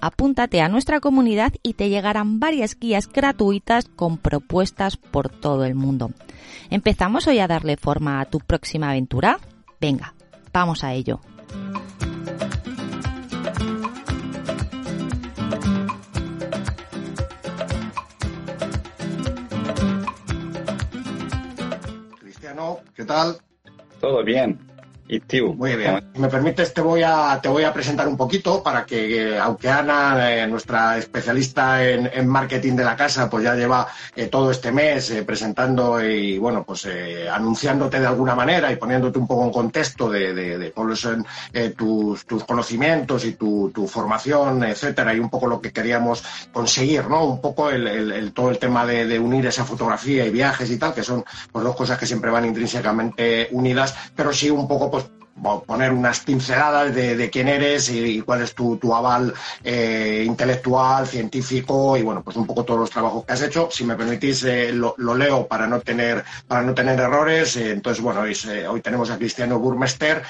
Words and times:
apúntate 0.00 0.60
a 0.60 0.68
nuestra 0.68 1.00
comunidad 1.00 1.52
y 1.62 1.74
te 1.74 1.88
llegarán 1.88 2.40
varias 2.40 2.78
guías 2.78 3.06
gratuitas 3.06 3.86
con 3.88 4.18
propuestas 4.18 4.96
por 4.96 5.28
todo 5.28 5.64
el 5.64 5.74
mundo. 5.74 6.10
¿Empezamos 6.70 7.26
hoy 7.26 7.38
a 7.38 7.48
darle 7.48 7.76
forma 7.76 8.20
a 8.20 8.26
tu 8.26 8.38
próxima 8.38 8.90
aventura? 8.90 9.38
Venga, 9.80 10.14
vamos 10.52 10.84
a 10.84 10.94
ello. 10.94 11.20
Cristiano, 22.20 22.78
¿qué 22.94 23.04
tal? 23.04 23.36
Todo 24.00 24.24
bien. 24.24 24.69
Muy 25.54 25.74
bien. 25.74 26.10
Si 26.14 26.20
me 26.20 26.28
permites, 26.28 26.72
te 26.72 26.80
voy 26.80 27.02
a, 27.02 27.40
te 27.42 27.48
voy 27.48 27.64
a 27.64 27.72
presentar 27.72 28.06
un 28.06 28.16
poquito 28.16 28.62
para 28.62 28.86
que, 28.86 29.36
aunque 29.38 29.68
Ana, 29.68 30.30
eh, 30.30 30.46
nuestra 30.46 30.98
especialista 30.98 31.84
en, 31.84 32.28
marketing 32.28 32.74
de 32.74 32.84
la 32.84 32.94
casa, 32.94 33.28
pues 33.28 33.42
ya 33.42 33.56
lleva 33.56 33.88
eh, 34.14 34.26
todo 34.26 34.52
este 34.52 34.70
mes 34.70 35.10
eh, 35.10 35.24
presentando 35.24 36.00
y, 36.00 36.38
bueno, 36.38 36.62
pues 36.64 36.86
anunciándote 37.32 37.98
de 37.98 38.06
alguna 38.06 38.36
manera 38.36 38.70
y 38.70 38.76
poniéndote 38.76 39.18
un 39.18 39.26
poco 39.26 39.44
en 39.44 39.52
contexto 39.52 40.08
de, 40.08 40.32
de, 40.32 40.70
cuáles 40.72 41.00
son 41.00 41.26
tus, 41.76 42.24
tus, 42.24 42.44
conocimientos 42.44 43.24
y 43.24 43.32
tu, 43.32 43.70
tu, 43.74 43.88
formación, 43.88 44.62
etcétera, 44.62 45.12
y 45.12 45.18
un 45.18 45.28
poco 45.28 45.48
lo 45.48 45.60
que 45.60 45.72
queríamos 45.72 46.22
conseguir, 46.52 47.08
¿no? 47.08 47.24
Un 47.24 47.40
poco 47.40 47.70
el, 47.70 47.86
el, 47.86 48.32
todo 48.32 48.50
el 48.50 48.58
tema 48.58 48.86
de, 48.86 49.18
unir 49.18 49.46
esa 49.46 49.64
fotografía 49.64 50.24
y 50.24 50.30
viajes 50.30 50.70
y 50.70 50.78
tal, 50.78 50.94
que 50.94 51.02
son 51.02 51.24
pues, 51.50 51.64
dos 51.64 51.74
cosas 51.74 51.98
que 51.98 52.06
siempre 52.06 52.30
van 52.30 52.44
intrínsecamente 52.44 53.48
unidas, 53.50 53.94
pero 54.14 54.32
sí 54.32 54.50
un 54.50 54.68
poco 54.68 54.90
pues, 54.90 54.99
poner 55.66 55.92
unas 55.92 56.20
pinceladas 56.20 56.94
de, 56.94 57.30
quién 57.30 57.48
eres 57.48 57.88
y, 57.90 58.20
cuál 58.22 58.42
es 58.42 58.54
tu, 58.54 58.78
aval 58.94 59.32
eh, 59.62 60.24
intelectual, 60.26 61.06
científico 61.06 61.96
y 61.96 62.02
bueno, 62.02 62.22
pues 62.22 62.36
un 62.36 62.46
poco 62.46 62.64
todos 62.64 62.80
los 62.80 62.90
trabajos 62.90 63.24
que 63.24 63.32
has 63.32 63.42
hecho. 63.42 63.68
Si 63.70 63.84
me 63.84 63.96
permitís, 63.96 64.44
eh, 64.44 64.72
lo, 64.72 64.94
leo 65.14 65.46
para 65.46 65.66
no 65.66 65.80
tener, 65.80 66.24
para 66.46 66.62
no 66.62 66.74
tener 66.74 66.98
errores. 66.98 67.56
Eh, 67.56 67.72
entonces, 67.72 68.02
bueno, 68.02 68.20
hoy, 68.20 68.80
tenemos 68.80 69.10
a 69.10 69.18
Cristiano 69.18 69.58
Burmester. 69.58 70.22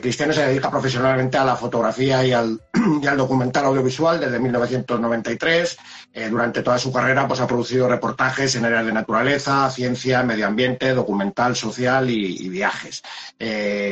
Cristiano 0.00 0.32
se 0.32 0.46
dedica 0.46 0.70
profesionalmente 0.70 1.38
a 1.38 1.44
la 1.44 1.56
fotografía 1.56 2.24
y 2.24 2.32
al, 2.32 2.60
y 3.02 3.06
al 3.06 3.16
documental 3.16 3.66
audiovisual 3.66 4.20
desde 4.20 4.38
1993. 4.38 5.76
durante 6.30 6.62
toda 6.62 6.78
su 6.78 6.92
carrera 6.92 7.26
pues, 7.26 7.40
ha 7.40 7.46
producido 7.46 7.88
reportajes 7.88 8.54
en 8.54 8.64
áreas 8.64 8.86
de 8.86 8.92
naturaleza, 8.92 9.70
ciencia, 9.70 10.22
medio 10.22 10.46
ambiente, 10.46 10.94
documental, 10.94 11.56
social 11.56 12.10
y, 12.10 12.48
viajes. 12.48 13.02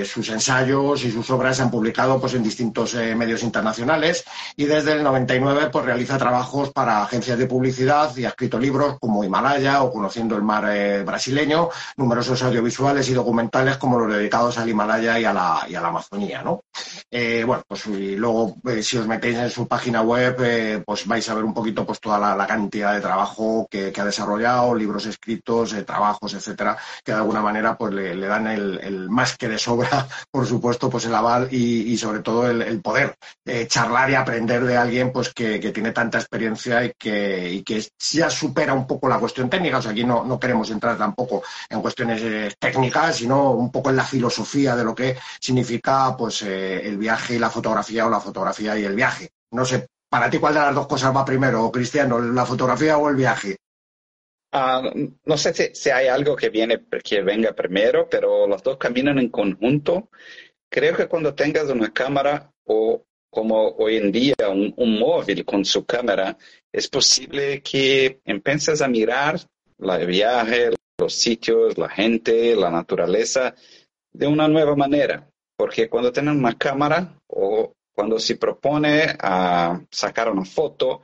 sus 0.04 0.29
ensayos 0.30 1.04
y 1.04 1.10
sus 1.10 1.28
obras 1.30 1.56
se 1.56 1.62
han 1.62 1.70
publicado 1.70 2.20
pues, 2.20 2.34
en 2.34 2.42
distintos 2.42 2.94
eh, 2.94 3.14
medios 3.14 3.42
internacionales 3.42 4.24
y 4.56 4.64
desde 4.64 4.92
el 4.92 5.02
99 5.02 5.68
pues, 5.70 5.84
realiza 5.84 6.18
trabajos 6.18 6.70
para 6.72 7.02
agencias 7.02 7.38
de 7.38 7.46
publicidad 7.46 8.16
y 8.16 8.24
ha 8.24 8.28
escrito 8.28 8.58
libros 8.58 8.98
como 8.98 9.24
Himalaya 9.24 9.82
o 9.82 9.90
Conociendo 9.90 10.36
el 10.36 10.42
mar 10.42 10.64
eh, 10.68 11.02
brasileño, 11.02 11.68
numerosos 11.96 12.42
audiovisuales 12.42 13.08
y 13.08 13.14
documentales 13.14 13.76
como 13.76 13.98
los 13.98 14.12
dedicados 14.12 14.56
al 14.58 14.68
Himalaya 14.68 15.18
y 15.18 15.24
a 15.24 15.32
la, 15.32 15.66
y 15.68 15.74
a 15.74 15.80
la 15.80 15.88
Amazonía. 15.88 16.42
¿no? 16.42 16.64
Eh, 17.10 17.44
bueno, 17.46 17.62
pues 17.66 17.86
y 17.86 18.16
luego 18.16 18.56
si 18.82 18.98
os 18.98 19.06
metéis 19.06 19.36
en 19.36 19.50
su 19.50 19.66
página 19.66 20.02
web 20.02 20.84
pues 20.84 21.06
vais 21.06 21.28
a 21.28 21.34
ver 21.34 21.44
un 21.44 21.54
poquito 21.54 21.84
pues, 21.84 22.00
toda 22.00 22.18
la, 22.18 22.46
cantidad 22.46 22.94
de 22.94 23.00
trabajo 23.00 23.68
que, 23.70 23.92
ha 23.96 24.04
desarrollado, 24.04 24.74
libros 24.74 25.06
escritos, 25.06 25.74
trabajos, 25.84 26.34
etcétera, 26.34 26.76
que 27.04 27.12
de 27.12 27.18
alguna 27.18 27.42
manera 27.42 27.76
pues 27.76 27.92
le, 27.92 28.16
dan 28.26 28.46
el, 28.46 28.80
el 28.82 29.10
más 29.10 29.36
que 29.36 29.48
de 29.48 29.58
sobra 29.58 30.08
por 30.30 30.46
supuesto, 30.46 30.90
pues 30.90 31.04
el 31.06 31.14
aval 31.14 31.48
y, 31.50 31.96
sobre 31.96 32.20
todo 32.20 32.50
el, 32.50 32.80
poder 32.80 33.14
eh, 33.44 33.66
charlar 33.66 34.10
y 34.10 34.14
aprender 34.14 34.64
de 34.64 34.76
alguien 34.76 35.12
pues 35.12 35.32
que, 35.32 35.58
tiene 35.70 35.92
tanta 35.92 36.18
experiencia 36.18 36.84
y 36.84 36.92
que, 36.98 37.62
que, 37.64 37.86
ya 38.12 38.30
supera 38.30 38.74
un 38.74 38.86
poco 38.86 39.08
la 39.08 39.18
cuestión 39.18 39.48
técnica. 39.48 39.78
O 39.78 39.82
sea, 39.82 39.92
aquí 39.92 40.04
no, 40.04 40.38
queremos 40.38 40.70
entrar 40.70 40.96
tampoco 40.96 41.42
en 41.68 41.80
cuestiones 41.80 42.20
eh, 42.22 42.54
técnicas, 42.58 43.16
sino 43.16 43.52
un 43.52 43.70
poco 43.70 43.90
en 43.90 43.96
la 43.96 44.04
filosofía 44.04 44.74
de 44.76 44.84
lo 44.84 44.94
que 44.94 45.16
significa 45.40 46.16
pues 46.16 46.42
eh, 46.42 46.86
el 46.86 46.98
viaje 46.98 47.34
y 47.34 47.38
la 47.38 47.50
fotografía 47.50 48.06
o 48.06 48.10
la 48.10 48.20
fotografía 48.20 48.78
y 48.78 48.84
el 48.84 48.94
viaje. 48.94 49.30
No 49.52 49.64
sé, 49.64 49.86
para 50.08 50.28
ti 50.28 50.38
cuál 50.38 50.54
de 50.54 50.60
las 50.60 50.74
dos 50.74 50.86
cosas 50.86 51.14
va 51.14 51.24
primero, 51.24 51.70
Cristiano, 51.70 52.18
la 52.18 52.44
fotografía 52.44 52.98
o 52.98 53.08
el 53.08 53.16
viaje. 53.16 53.56
Ah, 54.52 54.82
no 55.24 55.36
sé 55.38 55.74
si, 55.74 55.90
hay 55.90 56.08
algo 56.08 56.34
que 56.34 56.50
viene 56.50 56.84
que 57.04 57.22
venga 57.22 57.52
primero, 57.52 58.08
pero 58.08 58.48
los 58.48 58.62
dos 58.62 58.78
caminan 58.78 59.18
en 59.18 59.28
conjunto. 59.28 60.08
Creo 60.68 60.96
que 60.96 61.06
cuando 61.06 61.34
tengas 61.34 61.68
una 61.70 61.92
cámara 61.92 62.52
o 62.64 63.04
como 63.30 63.68
hoy 63.76 63.96
en 63.96 64.10
día 64.10 64.34
un, 64.48 64.74
móvil 64.98 65.44
con 65.44 65.64
su 65.64 65.84
cámara, 65.86 66.36
es 66.72 66.88
posible 66.88 67.62
que 67.62 68.20
empieces 68.24 68.82
a 68.82 68.88
mirar 68.88 69.40
el 69.78 70.06
viaje, 70.06 70.70
los 70.98 71.14
sitios, 71.14 71.78
la 71.78 71.88
gente, 71.88 72.56
la 72.56 72.70
naturaleza 72.70 73.54
de 74.12 74.26
una 74.26 74.48
nueva 74.48 74.74
manera. 74.74 75.30
Porque 75.56 75.88
cuando 75.88 76.12
tienes 76.12 76.34
una 76.34 76.58
cámara 76.58 77.14
o 77.28 77.72
cuando 77.94 78.18
se 78.18 78.36
propone 78.36 79.16
sacar 79.90 80.30
una 80.30 80.44
foto, 80.44 81.02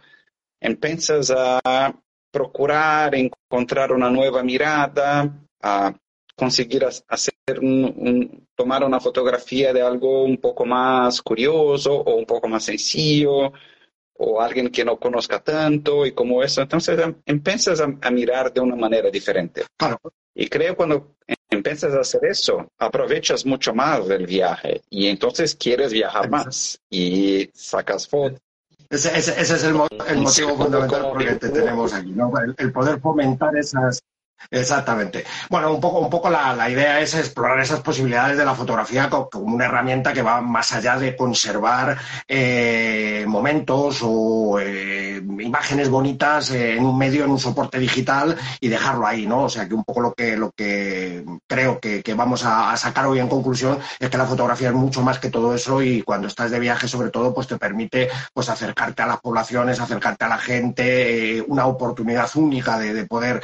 empiezas 0.60 1.30
a 1.30 1.94
procurar 2.36 3.14
encontrar 3.14 3.92
una 3.92 4.10
nueva 4.10 4.42
mirada, 4.42 5.34
a 5.62 5.94
conseguir 6.36 6.84
hacer 6.84 7.34
tomar 8.54 8.84
una 8.84 9.00
fotografía 9.00 9.72
de 9.72 9.80
algo 9.80 10.22
un 10.22 10.36
poco 10.36 10.66
más 10.66 11.22
curioso 11.22 11.94
o 11.94 12.14
un 12.14 12.26
poco 12.26 12.46
más 12.46 12.64
sencillo 12.64 13.54
o 14.18 14.40
alguien 14.42 14.68
que 14.68 14.84
no 14.84 14.98
conozca 14.98 15.42
tanto 15.42 16.04
y 16.04 16.12
como 16.12 16.42
eso. 16.42 16.60
Entonces 16.60 16.98
em, 16.98 17.14
empiezas 17.24 17.80
a, 17.80 18.10
mirar 18.10 18.52
de 18.52 18.60
una 18.60 18.76
manera 18.76 19.10
diferente. 19.10 19.62
Y 20.34 20.46
creo 20.48 20.76
cuando 20.76 21.16
empiezas 21.48 21.94
a 21.94 22.00
hacer 22.00 22.20
eso, 22.26 22.68
aprovechas 22.76 23.46
mucho 23.46 23.72
más 23.72 24.06
del 24.08 24.26
viaje 24.26 24.82
y 24.90 25.06
entonces 25.06 25.54
quieres 25.54 25.90
viajar 25.90 26.28
más 26.28 26.82
y 26.90 27.48
sacas 27.54 28.06
fotos 28.06 28.45
ese, 28.90 29.16
ese, 29.16 29.40
ese 29.40 29.54
es 29.54 29.64
el, 29.64 29.76
el 30.08 30.18
motivo 30.18 30.56
fundamental 30.56 31.02
por 31.02 31.22
el 31.22 31.28
que 31.28 31.34
te 31.36 31.48
tenemos 31.50 31.92
aquí, 31.92 32.10
¿no? 32.10 32.32
el 32.56 32.72
poder 32.72 33.00
fomentar 33.00 33.56
esas, 33.56 34.00
Exactamente. 34.50 35.24
Bueno, 35.50 35.72
un 35.72 35.80
poco, 35.80 35.98
un 36.00 36.10
poco 36.10 36.30
la, 36.30 36.68
idea 36.70 37.00
es 37.00 37.14
explorar 37.14 37.60
esas 37.60 37.80
posibilidades 37.80 38.36
de 38.36 38.44
la 38.44 38.54
fotografía 38.54 39.08
como 39.08 39.54
una 39.54 39.64
herramienta 39.66 40.12
que 40.12 40.22
va 40.22 40.40
más 40.40 40.72
allá 40.72 40.98
de 40.98 41.16
conservar 41.16 41.96
eh, 42.28 43.24
momentos 43.26 44.00
o 44.02 44.58
eh, 44.60 45.20
imágenes 45.40 45.88
bonitas 45.88 46.50
en 46.50 46.84
un 46.84 46.96
medio, 46.96 47.24
en 47.24 47.30
un 47.30 47.38
soporte 47.38 47.78
digital 47.78 48.36
y 48.60 48.68
dejarlo 48.68 49.06
ahí, 49.06 49.26
¿no? 49.26 49.44
O 49.44 49.48
sea 49.48 49.68
que 49.68 49.74
un 49.74 49.84
poco 49.84 50.00
lo 50.00 50.14
que, 50.14 50.36
lo 50.36 50.52
que 50.52 51.24
creo 51.46 51.80
que, 51.80 52.02
vamos 52.14 52.44
a, 52.44 52.76
sacar 52.76 53.06
hoy 53.06 53.18
en 53.18 53.28
conclusión 53.28 53.78
es 53.98 54.10
que 54.10 54.18
la 54.18 54.26
fotografía 54.26 54.68
es 54.68 54.74
mucho 54.74 55.02
más 55.02 55.18
que 55.18 55.30
todo 55.30 55.54
eso 55.54 55.82
y 55.82 56.02
cuando 56.02 56.28
estás 56.28 56.50
de 56.50 56.60
viaje 56.60 56.88
sobre 56.88 57.10
todo 57.10 57.34
pues 57.34 57.46
te 57.46 57.56
permite 57.56 58.08
pues 58.32 58.48
acercarte 58.48 59.02
a 59.02 59.06
las 59.06 59.20
poblaciones, 59.20 59.80
acercarte 59.80 60.24
a 60.24 60.28
la 60.28 60.38
gente, 60.38 61.38
eh, 61.38 61.44
una 61.46 61.66
oportunidad 61.66 62.28
única 62.36 62.78
de, 62.78 62.94
de 62.94 63.06
poder 63.06 63.42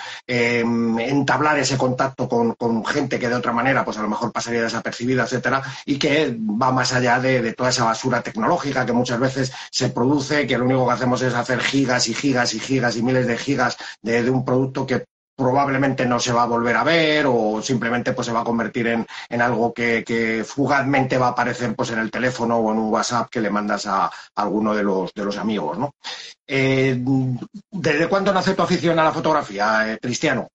entablar 0.98 1.58
ese 1.58 1.76
contacto 1.76 2.28
con, 2.28 2.84
gente 2.84 3.18
que 3.18 3.28
de 3.28 3.34
otra 3.34 3.52
manera, 3.52 3.84
pues 3.84 3.98
a 3.98 4.02
lo 4.02 4.08
mejor 4.08 4.32
pasaría 4.32 4.62
desapercibida, 4.62 5.24
etcétera, 5.24 5.62
y 5.86 5.98
que 5.98 6.36
va 6.40 6.72
más 6.72 6.92
allá 6.92 7.20
de, 7.20 7.52
toda 7.52 7.70
esa 7.70 7.84
basura 7.84 8.22
tecnológica 8.22 8.86
que 8.86 8.92
muchas 8.92 9.20
veces 9.20 9.52
se 9.70 9.90
produce, 9.90 10.46
que 10.46 10.58
lo 10.58 10.64
único 10.64 10.86
que 10.86 10.92
hacemos 10.92 11.22
es 11.22 11.34
hacer 11.34 11.60
gigas 11.60 12.08
y 12.08 12.14
gigas 12.14 12.54
y 12.54 12.60
gigas 12.60 12.96
y 12.96 13.02
miles 13.02 13.26
de 13.26 13.38
gigas 13.38 13.76
de, 14.02 14.30
un 14.30 14.44
producto 14.44 14.86
que 14.86 15.04
probablemente 15.36 16.06
no 16.06 16.20
se 16.20 16.32
va 16.32 16.42
a 16.44 16.46
volver 16.46 16.76
a 16.76 16.84
ver 16.84 17.26
o 17.26 17.60
simplemente 17.62 18.12
pues 18.12 18.26
se 18.26 18.32
va 18.32 18.40
a 18.40 18.44
convertir 18.44 18.86
en, 18.86 19.42
algo 19.42 19.72
que, 19.72 20.44
fugazmente 20.46 21.18
va 21.18 21.28
a 21.28 21.30
aparecer 21.30 21.74
pues 21.74 21.90
en 21.90 21.98
el 21.98 22.10
teléfono 22.10 22.58
o 22.58 22.72
en 22.72 22.78
un 22.78 22.92
WhatsApp 22.92 23.28
que 23.30 23.40
le 23.40 23.50
mandas 23.50 23.86
a, 23.86 24.10
alguno 24.36 24.74
de 24.74 24.82
los, 24.82 25.12
de 25.14 25.24
los 25.24 25.36
amigos, 25.36 25.78
¿no? 25.78 25.94
Eh, 26.46 27.02
¿Desde 27.70 28.08
cuándo 28.08 28.32
nace 28.32 28.54
tu 28.54 28.62
afición 28.62 28.98
a 28.98 29.04
la 29.04 29.12
fotografía, 29.12 29.92
eh, 29.92 29.98
Cristiano? 30.00 30.48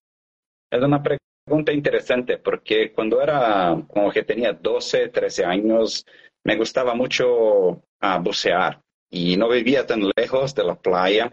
Es 0.70 0.82
una 0.82 1.02
pregunta 1.02 1.72
interesante 1.72 2.38
porque 2.38 2.92
cuando 2.92 3.22
era 3.22 3.82
como 3.88 4.10
que 4.10 4.22
tenía 4.22 4.52
12, 4.52 5.08
13 5.08 5.44
años, 5.44 6.04
me 6.44 6.56
gustaba 6.56 6.94
mucho 6.94 7.82
ah, 8.00 8.18
bucear 8.18 8.80
y 9.10 9.36
no 9.36 9.48
vivía 9.48 9.86
tan 9.86 10.02
lejos 10.14 10.54
de 10.54 10.64
la 10.64 10.74
playa 10.74 11.32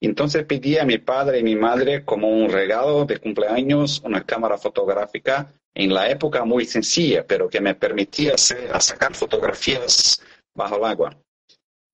Entonces 0.00 0.44
pedí 0.44 0.76
a 0.76 0.84
mi 0.84 0.98
padre 0.98 1.38
y 1.38 1.42
mi 1.42 1.56
madre 1.56 2.04
como 2.04 2.28
un 2.28 2.50
regalo 2.50 3.06
de 3.06 3.18
cumpleaños 3.18 4.02
una 4.04 4.22
cámara 4.22 4.58
fotográfica 4.58 5.52
en 5.74 5.92
la 5.92 6.08
época 6.08 6.44
muy 6.44 6.66
sencilla, 6.66 7.26
pero 7.26 7.48
que 7.48 7.60
me 7.60 7.74
permitía 7.74 8.36
sacar 8.36 9.14
fotografías 9.14 10.22
bajo 10.54 10.76
el 10.76 10.84
agua. 10.84 11.23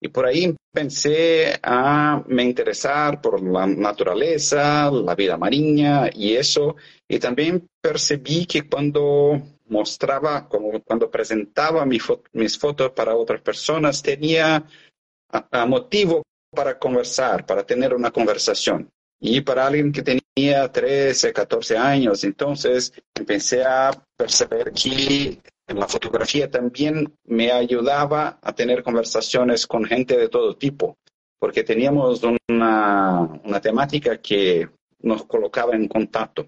Y 0.03 0.07
por 0.07 0.25
ahí 0.25 0.55
empecé 0.73 1.59
a 1.61 2.23
me 2.27 2.43
interesar 2.43 3.21
por 3.21 3.39
la 3.41 3.67
naturaleza, 3.67 4.89
la 4.89 5.13
vida 5.13 5.37
marina 5.37 6.09
y 6.11 6.35
eso. 6.35 6.75
Y 7.07 7.19
también 7.19 7.67
percibí 7.79 8.47
que 8.47 8.67
cuando 8.67 9.39
mostraba, 9.67 10.49
como 10.49 10.81
cuando 10.81 11.11
presentaba 11.11 11.85
mis 11.85 12.57
fotos 12.57 12.91
para 12.91 13.15
otras 13.15 13.41
personas, 13.41 14.01
tenía 14.01 14.65
motivo 15.67 16.23
para 16.53 16.79
conversar, 16.79 17.45
para 17.45 17.63
tener 17.63 17.93
una 17.93 18.09
conversación. 18.09 18.89
Y 19.19 19.41
para 19.41 19.67
alguien 19.67 19.91
que 19.91 20.01
tenía 20.01 20.71
13, 20.71 21.31
14 21.31 21.77
años, 21.77 22.23
entonces 22.23 22.91
empecé 23.13 23.63
a 23.63 23.91
percibir 24.17 24.71
que 24.73 25.37
la 25.73 25.87
fotografía 25.87 26.49
también 26.49 27.17
me 27.25 27.51
ayudaba 27.51 28.39
a 28.41 28.53
tener 28.53 28.83
conversaciones 28.83 29.67
con 29.67 29.85
gente 29.85 30.17
de 30.17 30.29
todo 30.29 30.55
tipo, 30.55 30.97
porque 31.39 31.63
teníamos 31.63 32.21
una, 32.49 33.39
una 33.43 33.61
temática 33.61 34.17
que 34.21 34.69
nos 34.99 35.25
colocaba 35.25 35.75
en 35.75 35.87
contacto. 35.87 36.47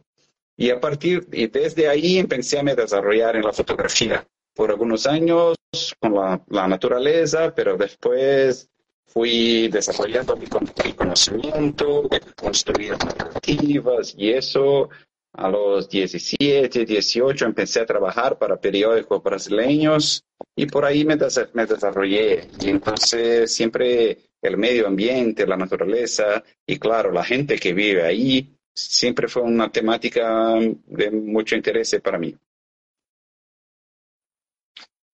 Y 0.56 0.70
a 0.70 0.80
partir, 0.80 1.28
y 1.32 1.48
desde 1.48 1.88
ahí 1.88 2.20
empecé 2.20 2.60
a 2.60 2.64
me 2.64 2.76
desarrollar 2.76 3.36
en 3.36 3.44
la 3.44 3.54
fotografía 3.54 4.26
por 4.54 4.70
algunos 4.70 5.08
años 5.08 5.56
con 6.00 6.14
la, 6.14 6.42
la 6.48 6.68
naturaleza, 6.68 7.54
pero 7.56 7.76
después 7.76 8.70
fui 9.14 9.68
desarrollando 9.68 10.36
mi, 10.36 10.48
conocimiento, 10.96 12.10
construir 12.36 12.94
narrativas 12.98 14.16
y 14.18 14.32
eso. 14.32 14.90
A 15.34 15.50
los 15.50 15.90
17, 15.90 16.86
18 16.86 17.46
empecé 17.46 17.82
a 17.82 17.86
trabajar 17.86 18.38
para 18.38 18.60
periódicos 18.60 19.22
brasileños 19.24 20.24
y 20.56 20.68
por 20.68 20.86
ahí 20.86 21.06
me, 21.06 21.16
desarrollé. 21.16 22.48
Y 22.62 22.70
entonces 22.70 23.54
siempre 23.54 24.20
el 24.42 24.58
medio 24.58 24.88
ambiente, 24.88 25.48
la 25.48 25.58
naturaleza 25.58 26.44
y 26.68 26.78
claro, 26.78 27.12
la 27.12 27.24
gente 27.24 27.58
que 27.58 27.74
vive 27.74 28.04
ahí 28.04 28.56
siempre 28.76 29.28
fue 29.28 29.42
una 29.42 29.72
temática 29.72 30.56
de 30.86 31.12
mucho 31.12 31.56
interés 31.56 32.00
para 32.04 32.20
mí. 32.20 32.36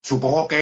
Supongo 0.02 0.48
que 0.48 0.62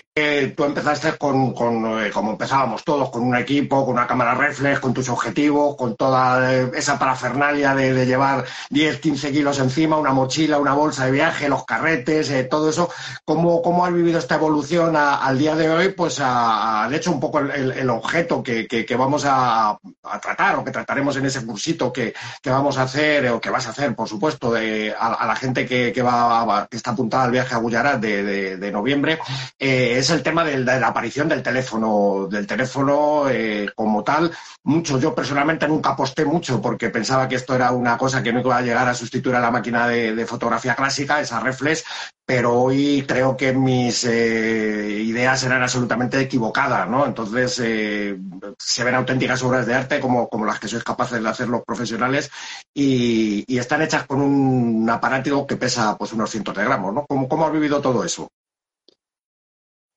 tú 0.55 0.63
empezaste 0.63 1.15
con, 1.17 1.53
eh, 1.99 2.09
como 2.11 2.31
empezábamos 2.31 2.83
todos, 2.83 3.11
con 3.11 3.21
un 3.21 3.35
equipo, 3.35 3.85
con 3.85 3.93
una 3.93 4.07
cámara 4.07 4.33
reflex, 4.33 4.79
con 4.79 4.91
tus 4.91 5.09
objetivos, 5.09 5.75
con 5.75 5.95
toda 5.95 6.53
eh, 6.53 6.71
esa 6.73 6.97
parafernalia 6.97 7.75
de, 7.75 8.05
llevar 8.05 8.43
10, 8.71 8.99
15 8.99 9.31
kilos 9.31 9.59
encima, 9.59 9.97
una 9.97 10.13
mochila, 10.13 10.57
una 10.57 10.73
bolsa 10.73 11.05
de 11.05 11.11
viaje, 11.11 11.47
los 11.47 11.65
carretes, 11.65 12.31
eh, 12.31 12.45
todo 12.45 12.69
eso. 12.69 12.89
¿Cómo, 13.25 13.61
¿Cómo 13.61 13.85
has 13.85 13.93
vivido 13.93 14.17
esta 14.17 14.35
evolución 14.35 14.95
al 14.95 15.37
día 15.37 15.55
de 15.55 15.69
hoy? 15.69 15.89
Pues 15.89 16.17
de 16.17 16.97
hecho 16.97 17.11
un 17.11 17.19
poco 17.19 17.39
el, 17.39 17.89
objeto 17.89 18.41
que, 18.41 18.95
vamos 18.97 19.23
a, 19.27 19.77
tratar 20.21 20.55
o 20.55 20.63
que 20.63 20.71
trataremos 20.71 21.15
en 21.17 21.25
ese 21.25 21.45
cursito 21.45 21.93
que, 21.93 22.13
vamos 22.45 22.77
a 22.77 22.83
hacer 22.83 23.29
o 23.29 23.39
que 23.39 23.49
vas 23.49 23.67
a 23.67 23.69
hacer, 23.69 23.95
por 23.95 24.07
supuesto, 24.07 24.51
de, 24.51 24.95
a, 24.97 25.25
la 25.27 25.35
gente 25.35 25.65
que, 25.65 26.01
va, 26.01 26.67
que 26.69 26.77
está 26.77 26.91
apuntada 26.91 27.25
al 27.25 27.31
viaje 27.31 27.53
a 27.53 27.59
Guyarat 27.59 27.99
de, 27.99 28.71
noviembre, 28.71 29.19
es 29.59 30.06
el 30.09 30.23
tema 30.23 30.43
de, 30.43 30.57
la 30.57 30.87
aparición 30.87 31.27
del 31.27 31.43
teléfono, 31.43 32.27
del 32.29 32.47
teléfono 32.47 33.29
eh, 33.29 33.69
como 33.75 34.03
tal. 34.03 34.31
Mucho, 34.63 34.99
yo 34.99 35.13
personalmente 35.15 35.67
nunca 35.67 35.91
aposté 35.91 36.25
mucho 36.25 36.61
porque 36.61 36.89
pensaba 36.89 37.27
que 37.27 37.35
esto 37.35 37.55
era 37.55 37.71
una 37.71 37.97
cosa 37.97 38.21
que 38.23 38.33
no 38.33 38.41
iba 38.41 38.57
a 38.57 38.61
llegar 38.61 38.87
a 38.87 38.93
sustituir 38.93 39.35
a 39.35 39.39
la 39.39 39.51
máquina 39.51 39.87
de, 39.87 40.25
fotografía 40.25 40.75
clásica, 40.75 41.21
esa 41.21 41.39
reflex, 41.39 41.83
pero 42.25 42.53
hoy 42.61 43.05
creo 43.07 43.37
que 43.37 43.53
mis 43.53 44.03
eh, 44.03 45.01
ideas 45.03 45.43
eran 45.43 45.63
absolutamente 45.63 46.19
equivocadas, 46.19 46.89
¿no? 46.89 47.05
Entonces 47.05 47.59
eh, 47.63 48.17
se 48.59 48.83
ven 48.83 48.95
auténticas 48.95 49.41
obras 49.43 49.65
de 49.65 49.75
arte 49.75 49.99
como, 49.99 50.27
como 50.27 50.45
las 50.45 50.59
que 50.59 50.67
sois 50.67 50.83
capaces 50.83 51.23
de 51.23 51.29
hacer 51.29 51.47
los 51.47 51.63
profesionales 51.63 52.29
y, 52.73 53.45
están 53.57 53.81
hechas 53.81 54.05
con 54.05 54.21
un 54.21 54.87
aparato 54.89 55.47
que 55.47 55.57
pesa 55.57 55.97
pues 55.97 56.13
unos 56.13 56.29
cientos 56.29 56.55
de 56.55 56.63
gramos, 56.63 56.93
¿no? 56.93 57.05
¿Cómo, 57.07 57.27
cómo 57.27 57.45
has 57.47 57.51
vivido 57.51 57.81
todo 57.81 58.03
eso? 58.03 58.29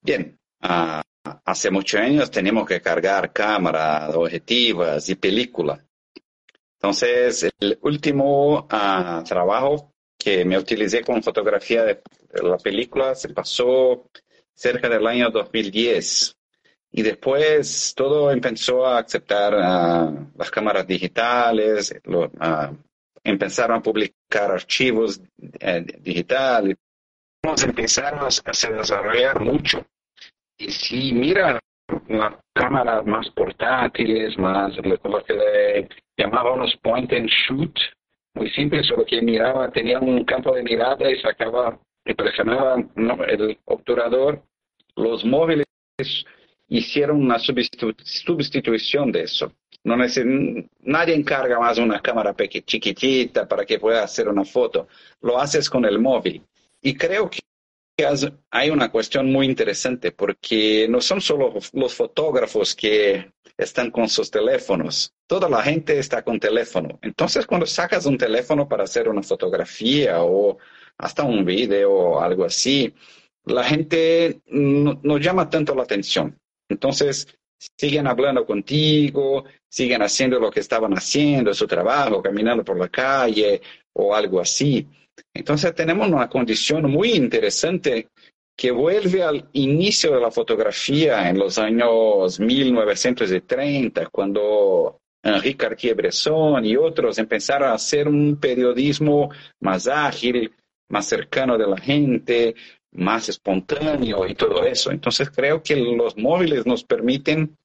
Bien, 0.02 0.38
ah, 0.62 1.02
hace 1.44 1.70
muchos 1.70 2.00
años 2.00 2.30
teníamos 2.30 2.66
que 2.66 2.80
cargar 2.80 3.32
cámaras, 3.32 4.14
objetivas 4.14 5.08
y 5.10 5.14
película. 5.14 5.84
Entonces, 6.74 7.50
el 7.60 7.78
último 7.82 8.66
ah, 8.70 9.22
trabajo 9.26 9.92
que 10.18 10.44
me 10.46 10.56
utilicé 10.56 11.02
con 11.02 11.22
fotografía 11.22 11.84
de, 11.84 12.00
la 12.42 12.56
película 12.56 13.14
se 13.14 13.28
pasó 13.30 14.08
cerca 14.54 14.88
del 14.88 15.06
año 15.06 15.30
2010. 15.30 16.34
Y 16.92 17.02
después 17.02 17.92
todo 17.94 18.30
empezó 18.30 18.86
a 18.86 19.00
aceptar 19.00 19.54
ah, 19.54 20.12
las 20.34 20.50
cámaras 20.50 20.86
digitales, 20.86 21.94
empezaron 23.22 23.78
a 23.78 23.82
publicar 23.82 24.50
archivos 24.50 25.20
eh, 25.60 25.84
digitales 26.00 26.76
empezaron 27.42 28.20
a 28.20 28.28
desarrollar 28.76 29.40
mucho. 29.40 29.84
Y 30.58 30.70
si 30.70 31.12
mira 31.12 31.58
las 32.08 32.34
cámaras 32.52 33.04
más 33.06 33.28
portátiles, 33.30 34.38
más 34.38 34.76
lo 34.76 35.24
que 35.24 35.34
le 35.34 35.88
llamábamos 36.16 36.76
point 36.82 37.12
and 37.12 37.28
shoot, 37.28 37.76
muy 38.34 38.50
simple, 38.50 38.84
solo 38.84 39.04
que 39.04 39.22
miraba, 39.22 39.70
tenía 39.70 39.98
un 39.98 40.24
campo 40.24 40.54
de 40.54 40.62
mirada 40.62 41.10
y 41.10 41.18
sacaba, 41.20 41.78
y 42.04 42.14
presionaba 42.14 42.76
el 43.28 43.58
obturador. 43.64 44.42
Los 44.96 45.24
móviles 45.24 45.66
hicieron 46.68 47.22
una 47.22 47.38
sustitución 47.38 49.12
de 49.12 49.22
eso. 49.22 49.52
No 49.82 49.96
nadie 49.96 51.14
encarga 51.14 51.58
más 51.58 51.78
una 51.78 52.00
cámara 52.00 52.34
chiquitita 52.36 53.48
para 53.48 53.64
que 53.64 53.78
pueda 53.78 54.04
hacer 54.04 54.28
una 54.28 54.44
foto. 54.44 54.88
Lo 55.22 55.40
haces 55.40 55.70
con 55.70 55.86
el 55.86 55.98
móvil. 55.98 56.42
Y 56.82 56.96
creo 56.96 57.28
que 57.30 57.40
hay 58.50 58.70
una 58.70 58.90
cuestión 58.90 59.30
muy 59.30 59.46
interesante 59.46 60.12
porque 60.12 60.86
no 60.88 61.00
son 61.00 61.20
solo 61.20 61.52
los 61.72 61.94
fotógrafos 61.94 62.74
que 62.74 63.32
están 63.58 63.90
con 63.90 64.08
sus 64.08 64.30
teléfonos, 64.30 65.12
toda 65.26 65.48
la 65.48 65.62
gente 65.62 65.98
está 65.98 66.22
con 66.22 66.40
teléfono. 66.40 66.98
Entonces, 67.02 67.46
cuando 67.46 67.66
sacas 67.66 68.06
un 68.06 68.16
teléfono 68.16 68.68
para 68.68 68.84
hacer 68.84 69.08
una 69.08 69.22
fotografía 69.22 70.22
o 70.22 70.58
hasta 70.98 71.24
un 71.24 71.44
video 71.44 71.92
o 71.92 72.20
algo 72.20 72.44
así, 72.44 72.94
la 73.44 73.64
gente 73.64 74.40
no, 74.46 75.18
llama 75.18 75.48
tanto 75.50 75.74
la 75.74 75.82
atención. 75.82 76.38
Entonces, 76.68 77.26
siguen 77.76 78.06
hablando 78.06 78.46
contigo, 78.46 79.44
siguen 79.68 80.02
haciendo 80.02 80.40
lo 80.40 80.50
que 80.50 80.60
estaban 80.60 80.92
haciendo, 80.94 81.52
su 81.52 81.66
trabajo, 81.66 82.22
caminando 82.22 82.64
por 82.64 82.78
la 82.78 82.88
calle 82.88 83.60
o 83.92 84.14
algo 84.14 84.40
así. 84.40 84.86
Entonces 85.34 85.74
tenemos 85.74 86.08
una 86.08 86.28
condición 86.28 86.90
muy 86.90 87.12
interesante 87.12 88.08
que 88.56 88.70
vuelve 88.70 89.22
al 89.22 89.48
inicio 89.52 90.14
de 90.14 90.20
la 90.20 90.30
fotografía 90.30 91.28
en 91.30 91.38
los 91.38 91.58
años 91.58 92.38
1930, 92.38 94.06
cuando 94.08 95.00
Henri 95.22 95.54
Cartier-Bresson 95.54 96.64
y 96.64 96.76
otros 96.76 97.18
empezaron 97.18 97.70
a 97.70 97.74
hacer 97.74 98.08
un 98.08 98.36
periodismo 98.36 99.30
más 99.60 99.86
ágil, 99.86 100.52
más 100.88 101.06
cercano 101.06 101.56
de 101.56 101.66
la 101.66 101.78
gente, 101.78 102.54
más 102.92 103.28
espontáneo 103.28 104.26
y 104.26 104.34
todo 104.34 104.64
eso. 104.64 104.90
Entonces 104.90 105.30
creo 105.30 105.62
que 105.62 105.76
los 105.76 106.16
móviles 106.16 106.66
nos 106.66 106.84
permiten 106.84 107.56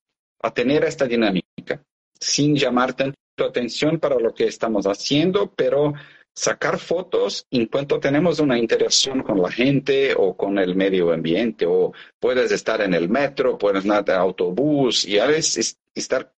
tener 0.53 0.83
esta 0.85 1.05
dinámica 1.05 1.83
sin 2.19 2.55
llamar 2.55 2.93
tanto 2.93 3.17
atención 3.39 3.99
para 3.99 4.19
lo 4.19 4.33
que 4.33 4.45
estamos 4.45 4.85
haciendo, 4.85 5.51
pero 5.55 5.93
sacar 6.35 6.77
fotos 6.79 7.47
en 7.49 7.67
cuanto 7.67 7.99
tenemos 7.99 8.39
una 8.39 8.57
interacción 8.59 9.23
con 9.23 9.41
la 9.41 9.49
gente 9.49 10.13
o 10.15 10.35
con 10.35 10.59
el 10.59 10.75
medio 10.75 11.13
ambiente, 11.13 11.65
o 11.65 11.93
puedes 12.19 12.51
estar 12.51 12.81
en 12.81 12.93
el 12.93 13.07
metro, 13.09 13.57
puedes 13.57 13.85
estar 13.85 14.03
en 14.09 14.15
autobús 14.15 15.05
y 15.05 15.17
a 15.17 15.27
veces 15.27 15.77
estar 15.93 16.33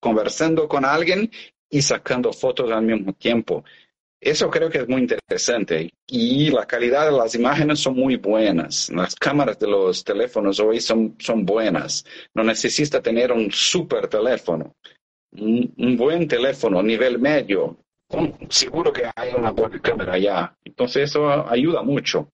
conversando 0.00 0.66
con 0.66 0.84
alguien 0.84 1.30
y 1.68 1.82
sacando 1.82 2.32
fotos 2.32 2.70
al 2.70 2.82
mismo 2.82 3.12
tiempo. 3.12 3.64
Eso 4.20 4.50
creo 4.50 4.70
que 4.70 4.78
es 4.78 4.88
muy 4.88 5.02
interesante 5.02 5.92
y 6.06 6.50
la 6.50 6.66
calidad 6.66 7.04
de 7.04 7.12
las 7.12 7.34
imágenes 7.34 7.80
son 7.80 7.96
muy 7.96 8.16
buenas. 8.16 8.88
Las 8.88 9.14
cámaras 9.14 9.58
de 9.58 9.66
los 9.66 10.02
teléfonos 10.02 10.58
hoy 10.60 10.80
son, 10.80 11.16
son 11.18 11.44
buenas. 11.44 12.06
No 12.32 12.42
necesita 12.42 13.02
tener 13.02 13.32
un 13.32 13.52
super 13.52 14.08
teléfono. 14.08 14.76
Un 15.36 15.96
buen 15.98 16.26
teléfono, 16.26 16.82
nivel 16.82 17.18
medio, 17.18 17.76
seguro 18.48 18.92
que 18.92 19.10
hay 19.14 19.32
una 19.34 19.50
buena 19.50 19.80
cámara 19.80 20.14
allá. 20.14 20.56
Entonces 20.64 21.10
eso 21.10 21.48
ayuda 21.48 21.82
mucho. 21.82 22.28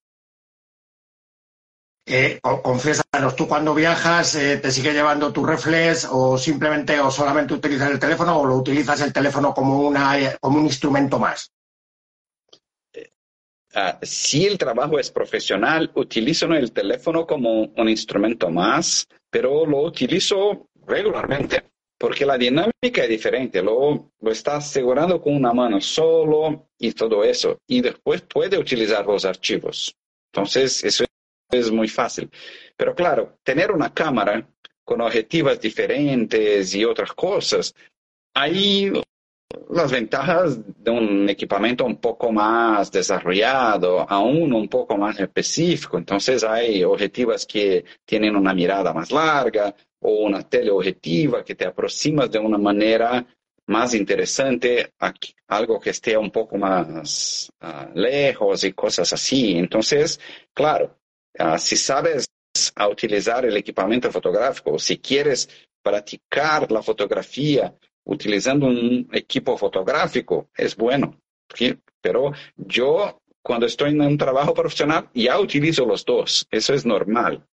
que 2.05 2.39
confiésanos, 2.41 3.35
tú 3.35 3.47
cuando 3.47 3.73
viajas, 3.73 4.35
eh, 4.35 4.57
¿te 4.57 4.71
sigue 4.71 4.93
llevando 4.93 5.31
tu 5.31 5.45
reflex 5.45 6.07
o 6.09 6.37
simplemente 6.37 6.99
o 6.99 7.11
solamente 7.11 7.53
utilizas 7.53 7.91
el 7.91 7.99
teléfono 7.99 8.39
o 8.39 8.45
lo 8.45 8.55
utilizas 8.55 9.01
el 9.01 9.13
teléfono 9.13 9.53
como, 9.53 9.87
una, 9.87 10.17
como 10.39 10.57
un 10.59 10.65
instrumento 10.65 11.19
más? 11.19 11.51
Ah, 13.73 13.97
si 14.01 14.45
el 14.45 14.57
trabajo 14.57 14.99
es 14.99 15.11
profesional, 15.11 15.91
utilizo 15.95 16.45
el 16.47 16.73
teléfono 16.73 17.25
como 17.25 17.63
un 17.63 17.87
instrumento 17.87 18.49
más, 18.49 19.07
pero 19.29 19.65
lo 19.65 19.83
utilizo 19.83 20.67
regularmente 20.85 21.71
porque 22.01 22.25
la 22.25 22.35
dinámica 22.35 23.03
es 23.03 23.09
diferente. 23.09 23.61
Lo, 23.61 24.11
lo 24.19 24.31
está 24.31 24.55
asegurando 24.55 25.21
con 25.21 25.35
una 25.35 25.53
mano 25.53 25.79
solo 25.79 26.69
y 26.79 26.93
todo 26.93 27.23
eso. 27.23 27.59
Y 27.67 27.79
después 27.79 28.23
puede 28.23 28.57
utilizar 28.57 29.05
los 29.05 29.23
archivos. 29.23 29.95
Entonces, 30.33 30.83
eso 30.83 31.05
es 31.51 31.71
muy 31.71 31.87
fácil. 31.87 32.27
Pero 32.75 32.95
claro, 32.95 33.37
tener 33.43 33.71
una 33.71 33.93
cámara 33.93 34.49
con 34.83 34.99
objetivos 35.01 35.61
diferentes 35.61 36.73
y 36.73 36.83
otras 36.83 37.13
cosas, 37.13 37.75
ahí 38.33 38.91
las 39.69 39.91
ventajas 39.91 40.57
de 40.83 40.89
un 40.89 41.29
equipamiento 41.29 41.85
un 41.85 41.97
poco 41.97 42.31
más 42.31 42.91
desarrollado, 42.91 44.09
aún 44.09 44.53
un 44.53 44.67
poco 44.67 44.97
más 44.97 45.19
específico. 45.19 45.99
Entonces 45.99 46.43
hay 46.43 46.83
objetivos 46.83 47.45
que 47.45 47.85
tienen 48.05 48.35
una 48.35 48.55
mirada 48.55 48.91
más 48.91 49.11
larga 49.11 49.75
o 50.01 50.25
una 50.25 50.47
teleobjetiva 50.47 51.43
que 51.43 51.55
te 51.55 51.65
aproximas 51.65 52.29
de 52.29 52.39
una 52.39 52.57
manera 52.57 53.25
más 53.67 53.93
interesante 53.93 54.93
a 54.99 55.13
algo 55.47 55.79
que 55.79 55.91
esté 55.91 56.17
un 56.17 56.31
poco 56.31 56.57
más 56.57 57.49
ah, 57.61 57.89
lejos 57.93 58.63
y 58.63 58.73
cosas 58.73 59.13
así. 59.13 59.57
Entonces, 59.57 60.19
claro, 60.53 60.97
ah, 61.37 61.57
si 61.57 61.77
sabes 61.77 62.25
a 62.75 62.87
utilizar 62.87 63.45
el 63.45 63.55
equipamiento 63.55 64.11
fotográfico, 64.11 64.77
si 64.77 64.97
quieres 64.97 65.47
practicar 65.81 66.71
la 66.71 66.81
fotografía 66.81 67.73
utilizando 68.03 68.67
un 68.67 69.07
equipo 69.11 69.57
fotográfico 69.57 70.49
es 70.55 70.75
bueno, 70.75 71.19
pero 72.01 72.33
yo 72.57 73.21
cuando 73.41 73.65
estoy 73.65 73.91
en 73.91 74.01
un 74.01 74.17
trabajo 74.17 74.53
profesional 74.53 75.09
ya 75.13 75.39
utilizo 75.39 75.85
los 75.85 76.05
dos, 76.05 76.47
eso 76.51 76.73
es 76.73 76.85
normal. 76.85 77.45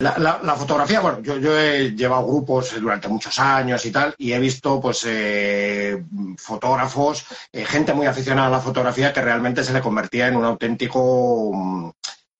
La, 0.00 0.54
fotografía, 0.56 1.00
bueno, 1.00 1.20
yo, 1.20 1.58
he 1.58 1.90
llevado 1.94 2.26
grupos 2.26 2.80
durante 2.80 3.06
muchos 3.06 3.38
años 3.38 3.84
y 3.84 3.90
tal, 3.92 4.14
y 4.16 4.32
he 4.32 4.38
visto, 4.38 4.80
pues, 4.80 5.04
eh, 5.06 6.02
fotógrafos, 6.38 7.26
eh, 7.52 7.66
gente 7.66 7.92
muy 7.92 8.06
aficionada 8.06 8.48
a 8.48 8.50
la 8.50 8.60
fotografía 8.60 9.12
que 9.12 9.20
realmente 9.20 9.62
se 9.62 9.74
le 9.74 9.82
convertía 9.82 10.28
en 10.28 10.36
un 10.36 10.46
auténtico 10.46 11.50
mm, 11.52 11.90